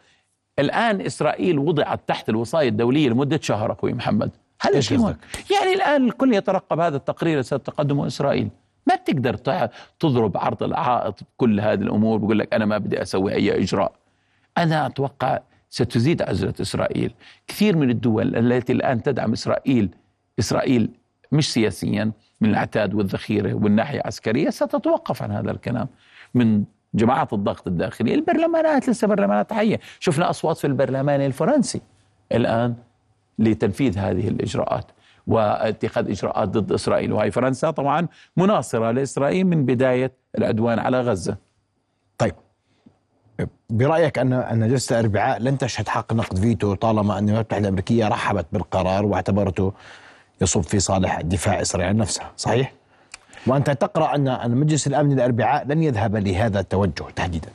الآن 0.58 1.00
إسرائيل 1.00 1.58
وضعت 1.58 2.00
تحت 2.06 2.28
الوصايه 2.28 2.68
الدولية 2.68 3.08
لمدة 3.08 3.40
شهر 3.42 3.72
أخوي 3.72 3.92
محمد. 3.92 4.30
هل 4.60 4.74
إيش 4.74 4.90
يعني 5.50 5.72
الآن 5.74 6.04
الكل 6.06 6.34
يترقب 6.34 6.80
هذا 6.80 6.96
التقرير 6.96 7.42
ستقدمه 7.42 8.06
إسرائيل. 8.06 8.48
ما 8.86 8.94
بتقدر 8.94 9.34
تضرب 10.00 10.36
عرض 10.36 10.62
العائط 10.62 11.20
بكل 11.22 11.60
هذه 11.60 11.80
الأمور 11.82 12.18
بقول 12.18 12.38
لك 12.38 12.54
أنا 12.54 12.64
ما 12.64 12.78
بدي 12.78 13.02
أسوي 13.02 13.34
أي 13.34 13.62
إجراء. 13.62 13.92
أنا 14.58 14.86
أتوقع 14.86 15.38
ستزيد 15.70 16.22
عزلة 16.22 16.54
إسرائيل. 16.60 17.14
كثير 17.46 17.76
من 17.76 17.90
الدول 17.90 18.36
التي 18.36 18.72
الآن 18.72 19.02
تدعم 19.02 19.32
إسرائيل 19.32 19.88
إسرائيل 20.38 20.90
مش 21.32 21.52
سياسيا 21.52 22.12
من 22.40 22.50
العتاد 22.50 22.94
والذخيرة 22.94 23.54
والناحية 23.54 24.00
العسكرية 24.00 24.50
ستتوقف 24.50 25.22
عن 25.22 25.30
هذا 25.30 25.50
الكلام 25.50 25.88
من 26.34 26.64
جماعة 26.94 27.28
الضغط 27.32 27.66
الداخلي. 27.66 28.14
البرلمانات 28.14 28.88
لسه 28.88 29.06
برلمانات 29.06 29.52
حية. 29.52 29.80
شفنا 30.00 30.30
أصوات 30.30 30.58
في 30.58 30.66
البرلمان 30.66 31.20
الفرنسي 31.20 31.80
الآن 32.32 32.74
لتنفيذ 33.38 33.98
هذه 33.98 34.28
الإجراءات 34.28 34.90
واتخاذ 35.26 36.10
إجراءات 36.10 36.48
ضد 36.48 36.72
إسرائيل. 36.72 37.12
وهي 37.12 37.30
فرنسا 37.30 37.70
طبعا 37.70 38.08
مناصرة 38.36 38.90
لإسرائيل 38.90 39.46
من 39.46 39.66
بداية 39.66 40.12
العدوان 40.38 40.78
على 40.78 41.00
غزة. 41.00 41.36
طيب 42.18 42.34
برأيك 43.70 44.18
أن 44.18 44.32
أن 44.32 44.68
جلسة 44.68 45.00
الإربعاء 45.00 45.42
لن 45.42 45.58
تشهد 45.58 45.88
حق 45.88 46.12
نقد 46.12 46.38
فيتو 46.38 46.74
طالما 46.74 47.18
الولايات 47.18 47.36
المتحدة 47.36 47.58
الأمريكية 47.58 48.08
رحبت 48.08 48.46
بالقرار 48.52 49.06
واعتبرته 49.06 49.72
يصب 50.40 50.62
في 50.62 50.80
صالح 50.80 51.20
دفاع 51.20 51.60
اسرائيل 51.60 51.88
عن 51.88 51.96
نفسها، 51.96 52.30
صحيح؟ 52.36 52.72
وأنت 53.46 53.70
تقرأ 53.70 54.14
ان 54.14 54.28
أن 54.28 54.50
مجلس 54.50 54.86
الأمن 54.86 55.12
الأربعاء 55.12 55.66
لن 55.66 55.82
يذهب 55.82 56.16
لهذا 56.16 56.60
التوجه 56.60 57.04
تحديدا. 57.16 57.48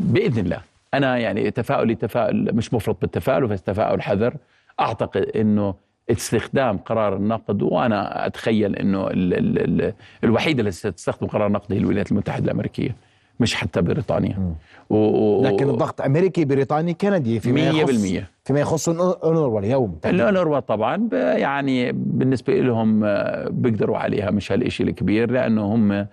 بإذن 0.00 0.38
الله، 0.38 0.60
أنا 0.94 1.18
يعني 1.18 1.50
تفاؤلي 1.50 1.94
تفاؤل 1.94 2.54
مش 2.54 2.74
مفرط 2.74 3.00
بالتفاؤل 3.00 3.46
بس 3.46 3.62
تفاؤل 3.62 4.02
حذر، 4.02 4.34
أعتقد 4.80 5.22
إنه 5.22 5.74
استخدام 6.10 6.78
قرار 6.78 7.16
النقد 7.16 7.62
وأنا 7.62 8.26
أتخيل 8.26 8.76
إنه 8.76 9.06
ال 9.06 9.34
ال 9.34 9.82
ال 9.82 9.92
الوحيده 10.24 10.62
التي 10.62 10.72
ستستخدم 10.72 11.26
قرار 11.26 11.46
النقد 11.46 11.72
هي 11.72 11.78
الولايات 11.78 12.12
المتحدة 12.12 12.44
الأمريكية. 12.44 12.96
مش 13.40 13.54
حتى 13.54 13.82
بريطانيا. 13.82 14.54
و... 14.90 14.96
و... 14.96 15.42
لكن 15.44 15.70
الضغط 15.70 16.00
أمريكي 16.00 16.44
بريطاني 16.44 16.94
كندي 16.94 17.40
فيما 17.40 17.60
يخص 17.60 18.04
فيما 18.44 18.60
يخص 18.60 18.88
الأونروا 18.88 19.60
اليوم. 19.60 19.98
الأونروا 20.06 20.60
طبعا 20.60 21.08
يعني 21.12 21.92
بالنسبة 21.92 22.54
لهم 22.60 23.04
آه، 23.04 23.48
بيقدروا 23.50 23.98
عليها 23.98 24.30
مش 24.30 24.52
هالشيء 24.52 24.88
الكبير 24.88 25.30
لأنه 25.30 25.74
هم 25.74 26.06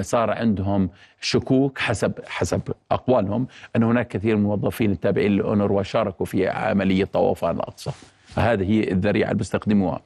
صار 0.00 0.30
عندهم 0.30 0.90
شكوك 1.20 1.78
حسب 1.78 2.12
حسب 2.26 2.60
أقوالهم 2.90 3.46
أن 3.76 3.82
هناك 3.82 4.08
كثير 4.08 4.36
من 4.36 4.42
الموظفين 4.42 4.90
التابعين 4.90 5.32
للاونروا 5.32 5.82
شاركوا 5.82 6.26
في 6.26 6.48
عملية 6.48 7.04
طوفان 7.04 7.56
الأقصى. 7.56 7.90
فهذه 8.26 8.70
هي 8.70 8.92
الذريعة 8.92 9.28
اللي 9.28 9.38
بيستخدموها. 9.38 9.94
آه، 9.96 10.00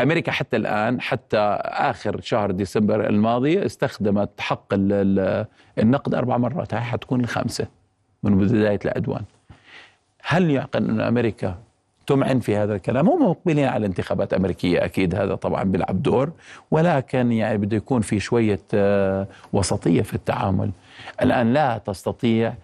أمريكا 0.00 0.32
حتى 0.32 0.56
الآن 0.56 1.00
حتى 1.00 1.38
آخر 1.64 2.20
شهر 2.20 2.50
ديسمبر 2.50 3.08
الماضي 3.08 3.66
استخدمت 3.66 4.40
حق 4.40 4.74
النقد 5.78 6.14
أربع 6.14 6.36
مرات 6.36 6.74
هاي 6.74 6.82
حتكون 6.82 7.20
الخامسة 7.20 7.66
من 8.22 8.38
بداية 8.38 8.78
العدوان. 8.84 9.22
هل 10.22 10.50
يعقل 10.50 10.90
أن 10.90 11.00
أمريكا 11.00 11.58
تمعن 12.06 12.40
في 12.40 12.56
هذا 12.56 12.74
الكلام؟ 12.74 13.08
هم 13.08 13.30
مقبلين 13.30 13.66
على 13.66 13.86
انتخابات 13.86 14.34
أمريكية 14.34 14.84
أكيد 14.84 15.14
هذا 15.14 15.34
طبعا 15.34 15.64
بيلعب 15.64 16.02
دور 16.02 16.32
ولكن 16.70 17.32
يعني 17.32 17.58
بده 17.58 17.76
يكون 17.76 18.00
في 18.00 18.20
شوية 18.20 18.60
آه، 18.74 19.26
وسطية 19.52 20.02
في 20.02 20.14
التعامل. 20.14 20.70
الآن 21.22 21.52
لا 21.52 21.78
تستطيع 21.78 22.54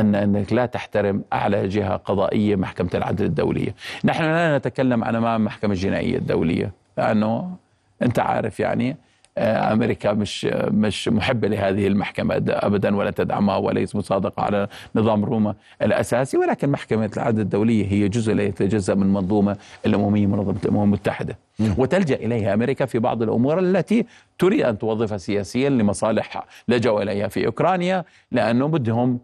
أن 0.00 0.14
أنك 0.14 0.52
لا 0.52 0.66
تحترم 0.66 1.24
أعلى 1.32 1.68
جهة 1.68 1.96
قضائية 1.96 2.56
محكمة 2.56 2.90
العدل 2.94 3.24
الدولية. 3.24 3.74
نحن 4.04 4.22
لا 4.22 4.58
نتكلم 4.58 5.04
عن 5.04 5.14
أمام 5.14 5.40
المحكمة 5.40 5.72
الجنائية 5.72 6.16
الدولية 6.18 6.72
لأنه 6.98 7.56
أنت 8.02 8.18
عارف 8.18 8.60
يعني 8.60 8.96
أمريكا 9.38 10.12
مش 10.12 10.44
مش 10.70 11.08
محبة 11.08 11.48
لهذه 11.48 11.86
المحكمة 11.86 12.42
ابدا 12.48 12.96
ولا 12.96 13.10
تدعمها 13.10 13.56
وليس 13.56 13.96
مصادقة 13.96 14.42
على 14.42 14.68
نظام 14.94 15.24
روما 15.24 15.54
الأساسي 15.82 16.36
ولكن 16.36 16.68
محكمة 16.68 17.10
العدل 17.16 17.40
الدولية 17.40 17.86
هي 17.86 18.08
جزء 18.08 18.34
لا 18.34 18.42
يتجزأ 18.42 18.94
من 18.94 19.02
المنظومه 19.02 19.56
الأممية 19.86 20.26
منظمة 20.26 20.56
الأمم 20.64 20.82
المتحدة. 20.82 21.38
وتلجأ 21.78 22.14
إليها 22.14 22.54
أمريكا 22.54 22.86
في 22.86 22.98
بعض 22.98 23.22
الأمور 23.22 23.58
التي 23.58 24.06
تريد 24.38 24.62
أن 24.62 24.78
توظفها 24.78 25.18
سياسيا 25.18 25.68
لمصالحها. 25.70 26.44
لجوا 26.68 27.02
إليها 27.02 27.28
في 27.28 27.46
أوكرانيا 27.46 28.04
لأنه 28.32 28.66
بدهم 28.68 29.18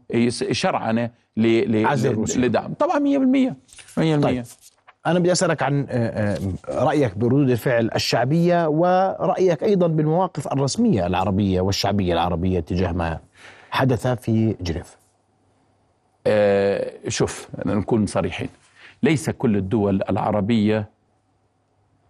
شرعنه 0.50 1.11
لدعم. 1.37 2.72
طبعا 2.74 2.98
100% 2.98 3.55
100% 3.98 4.22
طيب. 4.22 4.44
أنا 5.07 5.19
بدي 5.19 5.33
أسألك 5.33 5.62
عن 5.62 5.87
آه، 5.90 6.38
آه، 6.69 6.85
رأيك 6.85 7.19
بردود 7.19 7.51
الفعل 7.51 7.90
الشعبية 7.95 8.69
ورأيك 8.69 9.62
أيضا 9.62 9.87
بالمواقف 9.87 10.53
الرسمية 10.53 11.07
العربية 11.07 11.61
والشعبية 11.61 12.12
العربية 12.12 12.61
تجاه 12.61 12.93
ما 12.93 13.21
حدث 13.71 14.07
في 14.07 14.57
جنيف 14.61 14.97
أه 16.27 16.93
شوف 17.09 17.49
نكون 17.67 18.07
صريحين. 18.07 18.49
ليس 19.03 19.31
كل 19.31 19.57
الدول 19.57 20.03
العربية 20.11 20.90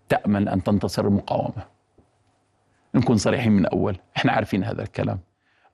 تأمل 0.09 0.49
أن 0.49 0.63
تنتصر 0.63 1.05
المقاومة. 1.07 1.65
نكون 2.95 3.17
صريحين 3.17 3.53
من 3.53 3.67
أول. 3.67 3.97
إحنا 4.17 4.33
عارفين 4.33 4.65
هذا 4.65 4.83
الكلام. 4.83 5.19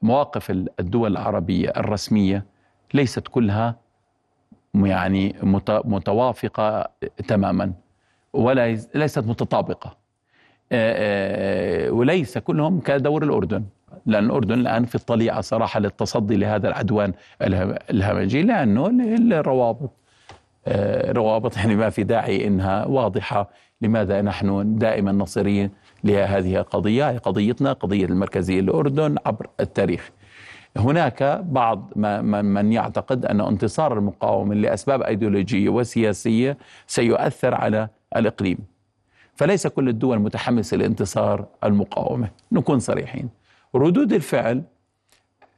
مواقف 0.02 0.50
الدول 0.50 1.12
العربية 1.12 1.68
الرسمية 1.76 2.44
ليست 2.94 3.28
كلها 3.28 3.76
يعني 4.74 5.36
متوافقة 5.84 6.90
تماما 7.28 7.72
ولا 8.32 8.76
ليست 8.94 9.26
متطابقة. 9.26 9.96
وليس 11.92 12.38
كلهم 12.38 12.80
كدور 12.80 13.22
الأردن. 13.22 13.64
لأن 14.06 14.24
الأردن 14.24 14.54
الآن 14.54 14.84
في 14.84 14.94
الطليعة 14.94 15.40
صراحة 15.40 15.80
للتصدي 15.80 16.36
لهذا 16.36 16.68
العدوان 16.68 17.12
الهمجي 17.90 18.42
لأنه 18.42 18.86
الروابط 19.40 19.90
روابط 21.08 21.56
يعني 21.56 21.76
ما 21.76 21.90
في 21.90 22.04
داعي 22.04 22.46
إنها 22.46 22.86
واضحة. 22.86 23.50
لماذا 23.82 24.22
نحن 24.22 24.78
دائما 24.78 25.12
نصيرين 25.12 25.70
لهذه 26.04 26.56
القضية 26.56 27.18
قضيتنا 27.18 27.72
قضية 27.72 28.04
المركزية 28.04 28.60
الاردن 28.60 29.16
عبر 29.26 29.46
التاريخ. 29.60 30.10
هناك 30.76 31.40
بعض 31.44 31.92
من 31.96 32.72
يعتقد 32.72 33.26
أن 33.26 33.40
انتصار 33.40 33.98
المقاومة 33.98 34.54
لأسباب 34.54 35.02
أيديولوجية 35.02 35.68
وسياسية 35.68 36.58
سيؤثر 36.86 37.54
على 37.54 37.88
الإقليم. 38.16 38.58
فليس 39.34 39.66
كل 39.66 39.88
الدول 39.88 40.18
متحمسة 40.18 40.76
لانتصار 40.76 41.46
المقاومة. 41.64 42.28
نكون 42.52 42.78
صريحين. 42.78 43.28
ردود 43.74 44.12
الفعل 44.12 44.62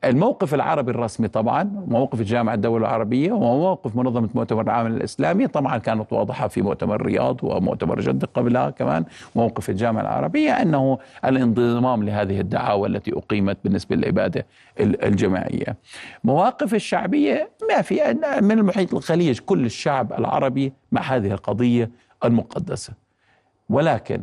الموقف 0.05 0.55
العربي 0.55 0.91
الرسمي 0.91 1.29
طبعا 1.29 1.85
موقف 1.89 2.21
الجامعة 2.21 2.55
الدولة 2.55 2.87
العربية 2.87 3.33
وموقف 3.33 3.97
منظمة 3.97 4.29
مؤتمر 4.35 4.63
العام 4.63 4.87
الإسلامي 4.87 5.47
طبعا 5.47 5.79
كانت 5.79 6.13
واضحة 6.13 6.49
في 6.49 6.63
مؤتمر 6.63 6.95
الرياض 6.95 7.45
ومؤتمر 7.45 8.01
جدة 8.01 8.29
قبلها 8.35 8.71
كمان 8.71 9.05
موقف 9.37 9.71
الجامعة 9.71 10.03
العربية 10.03 10.53
أنه 10.53 10.99
الانضمام 11.25 12.03
لهذه 12.03 12.41
الدعاوى 12.41 12.89
التي 12.89 13.13
أقيمت 13.13 13.59
بالنسبة 13.65 13.97
للعبادة 13.97 14.47
الجماعية 14.81 15.77
مواقف 16.25 16.75
الشعبية 16.75 17.51
ما 17.71 17.83
في 17.83 18.15
من 18.41 18.59
المحيط 18.59 18.95
الخليج 18.95 19.39
كل 19.39 19.65
الشعب 19.65 20.13
العربي 20.13 20.73
مع 20.93 21.01
هذه 21.03 21.33
القضية 21.33 21.91
المقدسة 22.25 22.93
ولكن 23.69 24.23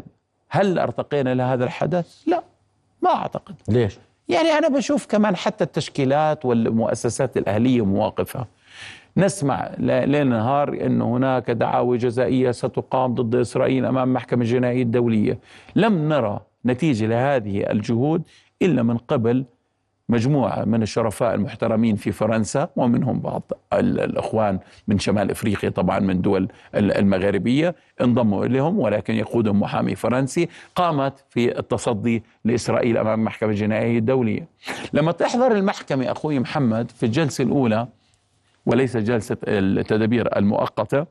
هل 0.50 0.80
أرتقينا 0.80 1.34
لهذا 1.34 1.66
الحدث؟ 1.66 2.24
لا 2.28 2.44
ما 3.02 3.10
أعتقد 3.10 3.56
ليش؟ 3.68 4.00
يعني 4.30 4.50
أنا 4.50 4.68
بشوف 4.68 5.06
كمان 5.06 5.36
حتى 5.36 5.64
التشكيلات 5.64 6.46
والمؤسسات 6.46 7.38
الأهلية 7.38 7.86
مواقفها. 7.86 8.48
نسمع 9.18 9.72
ليل 9.78 10.30
نهار 10.30 10.74
أن 10.86 11.02
هناك 11.02 11.52
دعاوى 11.52 11.98
جزائية 11.98 12.52
ستقام 12.52 13.14
ضد 13.14 13.36
إسرائيل 13.36 13.86
أمام 13.86 14.14
محكمة 14.14 14.42
الجنائية 14.42 14.84
الدولية. 14.84 15.40
لم 15.76 16.10
نرى 16.10 16.40
نتيجة 16.66 17.06
لهذه 17.06 17.72
الجهود 17.72 18.24
إلا 18.62 18.84
من 18.84 18.98
قبل 18.98 19.46
مجموعة 20.10 20.66
من 20.66 20.82
الشرفاء 20.82 21.36
المحترمين 21.36 21.96
في 21.96 22.12
فرنسا 22.12 22.70
ومنهم 22.76 23.20
بعض 23.20 23.52
الأخوان 23.74 24.60
من 24.88 25.00
شمال 25.00 25.32
إفريقيا 25.32 25.70
طبعا 25.70 26.00
من 26.00 26.22
دول 26.22 26.48
المغاربية 26.76 27.76
انضموا 28.02 28.46
إليهم 28.46 28.80
ولكن 28.80 29.14
يقودهم 29.14 29.60
محامي 29.60 29.96
فرنسي 29.96 30.50
قامت 30.76 31.26
في 31.30 31.60
التصدي 31.60 32.24
لإسرائيل 32.46 32.98
أمام 32.98 33.20
المحكمة 33.20 33.50
الجنائية 33.50 33.98
الدولية 34.00 34.48
لما 34.94 35.12
تحضر 35.12 35.52
المحكمة 35.52 36.12
أخوي 36.12 36.40
محمد 36.40 36.92
في 36.92 37.06
الجلسة 37.06 37.44
الأولى 37.44 37.88
وليس 38.66 38.98
جلسة 38.98 39.38
التدابير 39.48 40.38
المؤقتة 40.38 41.06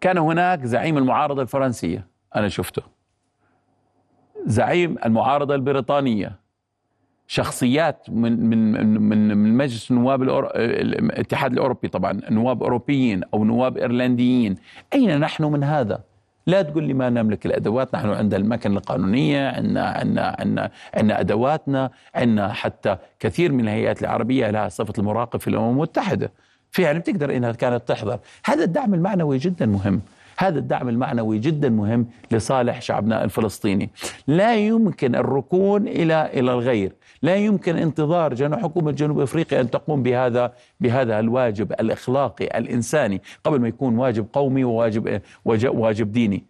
كان 0.00 0.18
هناك 0.18 0.64
زعيم 0.64 0.98
المعارضة 0.98 1.42
الفرنسية 1.42 2.06
أنا 2.36 2.48
شفته. 2.48 2.82
زعيم 4.46 4.96
المعارضة 5.04 5.54
البريطانية. 5.54 6.47
شخصيات 7.30 8.06
من 8.08 8.48
من 8.50 8.72
من 9.00 9.36
من 9.36 9.56
مجلس 9.56 9.90
النواب 9.90 10.22
الاتحاد 10.22 11.52
الأوروبي 11.52 11.88
طبعا 11.88 12.20
نواب 12.30 12.62
أوروبيين 12.62 13.22
أو 13.34 13.44
نواب 13.44 13.78
إيرلنديين. 13.78 14.54
أين 14.94 15.20
نحن 15.20 15.44
من 15.44 15.64
هذا؟ 15.64 16.00
لا 16.46 16.62
تقول 16.62 16.84
لي 16.84 16.94
ما 16.94 17.10
نملك 17.10 17.46
الأدوات 17.46 17.94
نحن 17.94 18.08
عندنا 18.08 18.40
المكن 18.40 18.76
القانونية 18.76 19.48
عندنا 19.48 19.84
عندنا 19.84 20.36
عندنا 20.38 20.70
عندنا 20.94 21.20
أدواتنا 21.20 21.90
عندنا 22.14 22.52
حتى 22.52 22.96
كثير 23.20 23.52
من 23.52 23.60
الهيئات 23.60 24.02
العربية 24.02 24.50
لها 24.50 24.68
صفة 24.68 24.92
المراقب 24.98 25.40
في 25.40 25.48
الأمم 25.48 25.70
المتحدة. 25.70 26.32
فعلا 26.70 26.98
بتقدر 26.98 27.36
إنها 27.36 27.52
كانت 27.52 27.88
تحضر. 27.88 28.18
هذا 28.44 28.64
الدعم 28.64 28.94
المعنوي 28.94 29.38
جدا 29.38 29.66
مهم. 29.66 30.00
هذا 30.38 30.58
الدعم 30.58 30.88
المعنوي 30.88 31.38
جدا 31.38 31.68
مهم 31.68 32.06
لصالح 32.30 32.82
شعبنا 32.82 33.24
الفلسطيني. 33.24 33.90
لا 34.26 34.56
يمكن 34.56 35.14
الركون 35.14 35.88
إلى 35.88 36.30
إلى 36.34 36.52
الغير. 36.52 36.92
لا 37.22 37.36
يمكن 37.36 37.76
انتظار 37.76 38.34
حكومة 38.56 38.90
جنوب 38.90 39.20
أفريقيا 39.20 39.60
أن 39.60 39.70
تقوم 39.70 40.02
بهذا 40.02 40.52
بهذا 40.80 41.20
الواجب 41.20 41.72
الإخلاقي 41.72 42.44
الإنساني 42.58 43.22
قبل 43.44 43.60
ما 43.60 43.68
يكون 43.68 43.98
واجب 43.98 44.26
قومي 44.32 44.64
وواجب 44.64 45.20
واجب 45.44 46.12
ديني. 46.12 46.44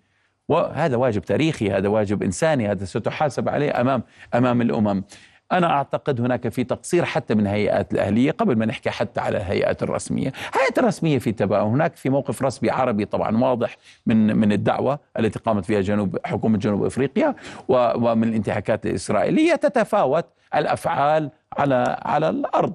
وهذا 0.49 0.97
واجب 0.97 1.23
تاريخي 1.23 1.71
هذا 1.71 1.89
واجب 1.89 2.23
إنساني 2.23 2.69
هذا 2.71 2.85
ستحاسب 2.85 3.49
عليه 3.49 3.81
أمام 3.81 4.03
أمام 4.35 4.61
الأمم. 4.61 5.05
أنا 5.53 5.71
أعتقد 5.71 6.21
هناك 6.21 6.49
في 6.49 6.65
تقصير 6.65 7.05
حتى 7.05 7.35
من 7.35 7.47
هيئات 7.47 7.93
الأهلية 7.93 8.31
قبل 8.31 8.57
ما 8.57 8.67
نحكي 8.67 8.91
حتى 8.91 9.21
على 9.21 9.37
الهيئات 9.37 9.83
الرسمية. 9.83 10.33
الهيئات 10.55 10.79
الرسمية 10.79 11.19
في 11.19 11.33
تباين 11.33 11.63
هناك 11.63 11.97
في 11.97 12.11
موقف 12.11 12.43
رسمي 12.43 12.71
عربي 12.71 13.05
طبعا 13.05 13.37
واضح 13.37 13.77
من 14.07 14.37
من 14.37 14.53
الدعوة 14.53 14.99
التي 15.19 15.39
قامت 15.39 15.65
فيها 15.65 15.81
جنوب 15.81 16.19
حكومة 16.25 16.59
جنوب 16.59 16.85
أفريقيا 16.85 17.35
ومن 17.69 18.29
الانتهاكات 18.29 18.87
الإسرائيلية. 18.87 19.55
تتفاوت 19.55 20.27
الأفعال 20.55 21.31
على 21.59 21.97
على 22.03 22.29
الأرض. 22.29 22.73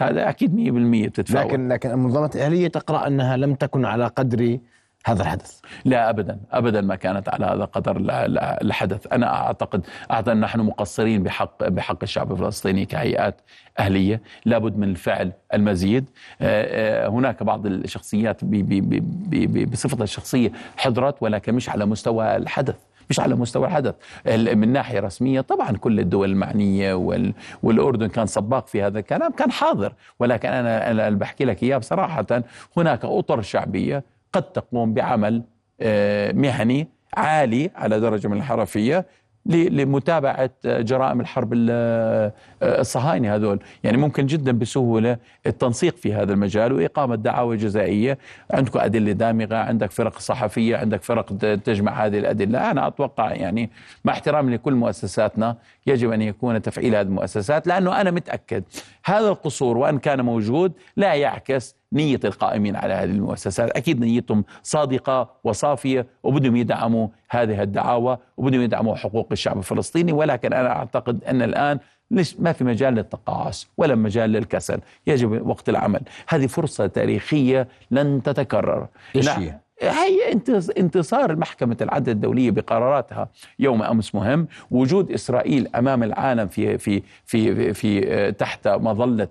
هذا 0.00 0.28
أكيد 0.28 0.54
100% 0.54 1.08
بتتفاوت. 1.08 1.46
لكن 1.46 1.68
لكن 1.68 1.90
المنظمة 1.90 2.30
الأهلية 2.34 2.68
تقرأ 2.68 3.06
أنها 3.06 3.36
لم 3.36 3.54
تكن 3.54 3.84
على 3.84 4.06
قدر 4.06 4.58
هذا 5.06 5.22
الحدث. 5.22 5.60
لا 5.84 6.10
ابدا 6.10 6.38
ابدا 6.52 6.80
ما 6.80 6.94
كانت 6.94 7.28
على 7.28 7.46
هذا 7.46 7.64
قدر 7.64 7.96
الحدث. 8.62 9.06
أنا 9.12 9.34
أعتقد 9.34 9.86
أعتقد 10.10 10.36
نحن 10.36 10.60
مقصرين 10.60 11.22
بحق 11.22 11.68
بحق 11.68 11.98
الشعب 12.02 12.32
الفلسطيني 12.32 12.84
كهيئات 12.84 13.40
أهلية. 13.78 14.22
لابد 14.44 14.76
من 14.78 14.88
الفعل 14.88 15.32
المزيد. 15.54 16.10
آه، 16.40 17.06
آه، 17.06 17.08
هناك 17.08 17.42
بعض 17.42 17.66
الشخصيات 17.66 18.44
بصفتها 19.72 20.04
الشخصية 20.04 20.52
حضرت 20.76 21.16
ولكن 21.20 21.54
مش 21.54 21.68
على 21.68 21.86
مستوى 21.86 22.36
الحدث 22.36 22.76
مش 23.10 23.20
على 23.20 23.34
مستوى 23.34 23.66
الحدث. 23.66 23.94
من 24.26 24.72
ناحية 24.72 25.00
رسمية 25.00 25.40
طبعا 25.40 25.70
كل 25.70 26.00
الدول 26.00 26.30
المعنية 26.30 26.94
والأردن 27.62 28.06
كان 28.06 28.26
سباق 28.26 28.66
في 28.66 28.82
هذا 28.82 28.98
الكلام 28.98 29.32
كان 29.32 29.50
حاضر. 29.50 29.92
ولكن 30.18 30.48
أنا 30.48 30.90
أنا 30.90 31.10
بحكي 31.10 31.44
لك 31.44 31.62
إياه 31.62 31.78
بصراحة 31.78 32.26
هناك 32.76 33.04
أطر 33.04 33.42
شعبية 33.42 34.15
قد 34.36 34.42
تقوم 34.42 34.94
بعمل 34.94 35.42
آه، 35.80 36.32
مهني 36.32 36.88
عالي 37.16 37.70
على 37.76 38.00
درجة 38.00 38.28
من 38.28 38.36
الحرفية 38.36 39.06
لمتابعة 39.46 40.50
جرائم 40.64 41.20
الحرب 41.20 41.52
آه، 41.70 42.32
الصهاينة 42.62 43.34
هذول. 43.34 43.58
يعني 43.84 43.96
ممكن 43.96 44.26
جدا 44.26 44.52
بسهولة 44.52 45.18
التنسيق 45.46 45.96
في 45.96 46.14
هذا 46.14 46.32
المجال 46.32 46.72
وإقامة 46.72 47.14
دعاوى 47.14 47.56
جزائية. 47.56 48.18
عندكم 48.50 48.78
أدلة 48.78 49.12
دامغة 49.12 49.56
عندك 49.56 49.90
فرق 49.90 50.18
صحفية 50.18 50.76
عندك 50.76 51.02
فرق 51.02 51.36
تجمع 51.64 52.06
هذه 52.06 52.18
الأدلة. 52.18 52.70
أنا 52.70 52.86
أتوقع 52.86 53.32
يعني 53.32 53.70
مع 54.04 54.12
احترامي 54.12 54.54
لكل 54.54 54.74
مؤسساتنا 54.74 55.56
يجب 55.86 56.12
أن 56.12 56.22
يكون 56.22 56.62
تفعيل 56.62 56.94
هذه 56.94 57.06
المؤسسات 57.06 57.66
لأنه 57.66 58.00
أنا 58.00 58.10
متأكد 58.10 58.64
هذا 59.04 59.28
القصور 59.28 59.76
وأن 59.78 59.98
كان 59.98 60.20
موجود 60.20 60.72
لا 60.96 61.14
يعكس 61.14 61.75
نية 61.92 62.20
القائمين 62.24 62.76
على 62.76 62.94
هذه 62.94 63.10
المؤسسات. 63.10 63.70
أكيد 63.70 64.00
نيتهم 64.00 64.44
صادقة 64.62 65.30
وصافية 65.44 66.06
وبدهم 66.22 66.56
يدعموا 66.56 67.08
هذه 67.30 67.62
الدعاوى 67.62 68.18
وبدهم 68.36 68.60
يدعموا 68.60 68.94
حقوق 68.94 69.28
الشعب 69.32 69.58
الفلسطيني. 69.58 70.12
ولكن 70.12 70.52
أنا 70.52 70.68
أعتقد 70.68 71.24
أن 71.24 71.42
الآن 71.42 71.78
ليش 72.10 72.40
ما 72.40 72.52
في 72.52 72.64
مجال 72.64 72.94
للتقاعس 72.94 73.68
ولا 73.76 73.94
مجال 73.94 74.30
للكسل. 74.30 74.80
يجب 75.06 75.46
وقت 75.48 75.68
العمل. 75.68 76.00
هذه 76.28 76.46
فرصة 76.46 76.86
تاريخية 76.86 77.68
لن 77.90 78.22
تتكرر. 78.22 78.88
إيش 79.16 79.28
هي؟ 79.28 79.58
هي 79.82 80.32
انتصار 80.78 81.30
المحكمة 81.30 81.76
العدل 81.80 82.12
الدولية 82.12 82.50
بقراراتها 82.50 83.28
يوم 83.58 83.82
أمس 83.82 84.14
مهم. 84.14 84.48
وجود 84.70 85.12
إسرائيل 85.12 85.68
أمام 85.74 86.02
العالم 86.02 86.48
في 86.48 86.78
في 86.78 87.02
في 87.24 87.74
في 87.74 88.32
تحت 88.32 88.68
مظلة 88.68 89.28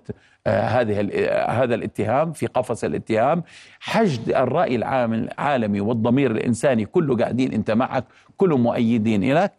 هذه 0.50 1.08
آه، 1.12 1.50
هذا 1.50 1.74
الاتهام 1.74 2.32
في 2.32 2.46
قفص 2.46 2.84
الاتهام. 2.84 3.42
حشد 3.80 4.28
الرأي 4.28 4.76
العام 4.76 5.14
العالمي 5.14 5.80
والضمير 5.80 6.30
الإنساني 6.30 6.84
كله 6.84 7.16
قاعدين 7.16 7.52
أنت 7.52 7.70
معك 7.70 8.04
كلهم 8.36 8.62
مؤيدين 8.62 9.34
لك 9.34 9.52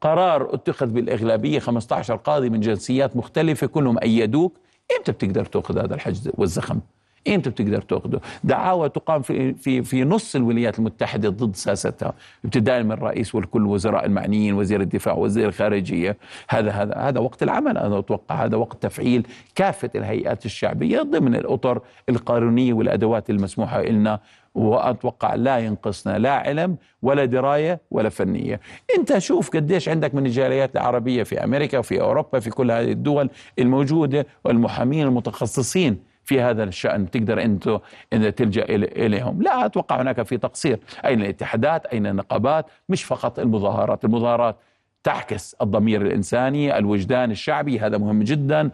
قرار 0.00 0.54
اتخذ 0.54 0.86
بالإغلبية 0.86 1.58
15 1.58 2.16
قاضي 2.16 2.50
من 2.50 2.60
جنسيات 2.60 3.16
مختلفة 3.16 3.66
كلهم 3.66 3.98
أيدوك. 3.98 4.58
إمتى 4.98 5.12
بتقدر 5.12 5.44
تأخذ 5.44 5.78
هذا 5.78 5.94
الحجز 5.94 6.30
والزخم؟ 6.34 6.80
انت 7.26 7.48
بتقدر 7.48 7.82
تاخذه 7.82 8.20
دعاوى 8.44 8.88
تقام 8.88 9.22
في 9.22 9.54
في 9.54 9.82
في 9.82 10.04
نص 10.04 10.36
الولايات 10.36 10.78
المتحدة 10.78 11.28
ضد 11.28 11.56
سياستها 11.56 12.12
ابتداء 12.44 12.82
من 12.82 12.92
الرئيس 12.92 13.34
والكل 13.34 13.66
وزراء 13.66 14.06
المعنيين 14.06 14.54
وزير 14.54 14.80
الدفاع 14.80 15.14
وزير 15.14 15.48
الخارجية. 15.48 16.16
هذا 16.48 16.70
هذا 16.70 16.94
هذا 16.94 17.20
وقت 17.20 17.42
العمل 17.42 17.78
أنا 17.78 17.98
أتوقع 17.98 18.44
هذا 18.44 18.56
وقت 18.56 18.82
تفعيل 18.82 19.26
كافة 19.54 19.90
الهيئات 19.94 20.46
الشعبية 20.46 21.02
ضمن 21.02 21.34
الأطر 21.34 21.80
القانونية 22.08 22.72
والأدوات 22.72 23.30
المسموحة 23.30 23.82
لنا 23.82 24.20
وأتوقع 24.54 25.34
لا 25.34 25.58
ينقصنا 25.58 26.18
لا 26.18 26.32
علم 26.32 26.76
ولا 27.02 27.24
دراية 27.24 27.80
ولا 27.90 28.08
فنية. 28.08 28.60
أنت 28.98 29.18
شوف 29.18 29.50
قديش 29.50 29.88
عندك 29.88 30.14
من 30.14 30.26
الجاليات 30.26 30.76
العربية 30.76 31.22
في 31.22 31.44
أمريكا 31.44 31.78
وفي 31.78 32.00
أوروبا 32.00 32.38
في 32.38 32.50
كل 32.50 32.70
هذه 32.70 32.92
الدول 32.92 33.30
الموجودة 33.58 34.26
والمحامين 34.44 35.06
المتخصصين 35.06 36.11
في 36.24 36.40
هذا 36.40 36.64
الشأن 36.64 37.10
تقدر 37.10 37.42
أنت 37.42 37.80
تلجأ 38.12 38.64
إليهم. 38.64 39.42
لا 39.42 39.66
أتوقع 39.66 40.00
هناك 40.02 40.22
في 40.22 40.38
تقصير. 40.38 40.78
أين 41.04 41.20
الاتحادات؟ 41.20 41.86
أين 41.86 42.06
النقابات؟ 42.06 42.66
مش 42.88 43.04
فقط 43.04 43.38
المظاهرات. 43.38 44.04
المظاهرات 44.04 44.56
تعكس 45.04 45.56
الضمير 45.62 46.02
الإنساني 46.02 46.78
الوجدان 46.78 47.30
الشعبي 47.30 47.80
هذا 47.80 47.98
مهم 47.98 48.22
جدا. 48.22 48.70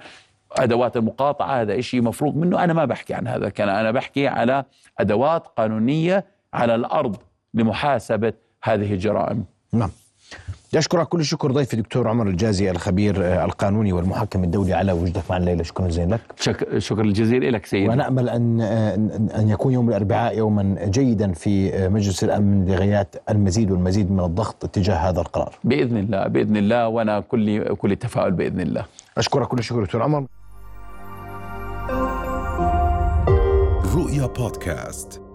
أدوات 0.52 0.96
المقاطعة 0.96 1.60
هذا 1.60 1.80
شيء 1.80 2.02
مفروغ 2.02 2.34
منه. 2.34 2.64
أنا 2.64 2.72
ما 2.72 2.84
بحكي 2.84 3.14
عن 3.14 3.28
هذا 3.28 3.48
كان 3.48 3.68
أنا 3.68 3.90
بحكي 3.90 4.28
على 4.28 4.64
أدوات 4.98 5.46
قانونية 5.46 6.24
على 6.54 6.74
الأرض 6.74 7.16
لمحاسبة 7.54 8.32
هذه 8.62 8.92
الجرائم. 8.92 9.44
نعم. 9.72 9.90
أشكرك 10.74 11.08
كل 11.08 11.20
الشكر 11.20 11.52
ضيفي 11.52 11.76
دكتور 11.76 12.08
عمر 12.08 12.26
الجازي 12.26 12.70
الخبير 12.70 13.24
آه، 13.24 13.44
القانوني 13.44 13.92
والمحكم 13.92 14.44
الدولي 14.44 14.74
على 14.74 14.92
وجودك 14.92 15.22
معنا 15.30 15.44
الليلة 15.44 15.62
شكرا 15.62 15.88
جزيلا 15.88 16.14
لك. 16.14 16.20
شك 16.40 16.78
شكرا 16.78 17.02
الجزيل 17.04 17.52
لك 17.52 17.66
سيدي. 17.66 17.88
ونأمل 17.88 18.28
ان 18.28 18.60
آه، 18.60 18.94
ان 19.38 19.48
يكون 19.48 19.72
يوم 19.72 19.88
الأربعاء 19.88 20.38
يوما 20.38 20.76
جيدا 20.84 21.32
في 21.32 21.74
آه، 21.74 21.88
مجلس 21.88 22.24
الأمن 22.24 22.66
لغايه 22.66 23.08
المزيد 23.30 23.70
والمزيد 23.70 24.10
من 24.10 24.20
الضغط 24.20 24.66
تجاه 24.66 24.94
هذا 24.94 25.20
القرار. 25.20 25.54
بإذن 25.64 25.96
الله 25.96 26.26
بإذن 26.26 26.56
الله 26.56 26.88
وأنا 26.88 27.20
كل 27.20 27.74
كل 27.74 27.92
التفاؤل 27.92 28.30
بإذن 28.32 28.60
الله. 28.60 28.84
أشكرك 29.18 29.48
كل 29.48 29.58
الشكر 29.58 29.84
دكتور 29.84 30.02
عمر. 30.02 30.26
رؤيا 33.94 34.26
بودكاست. 34.26 35.27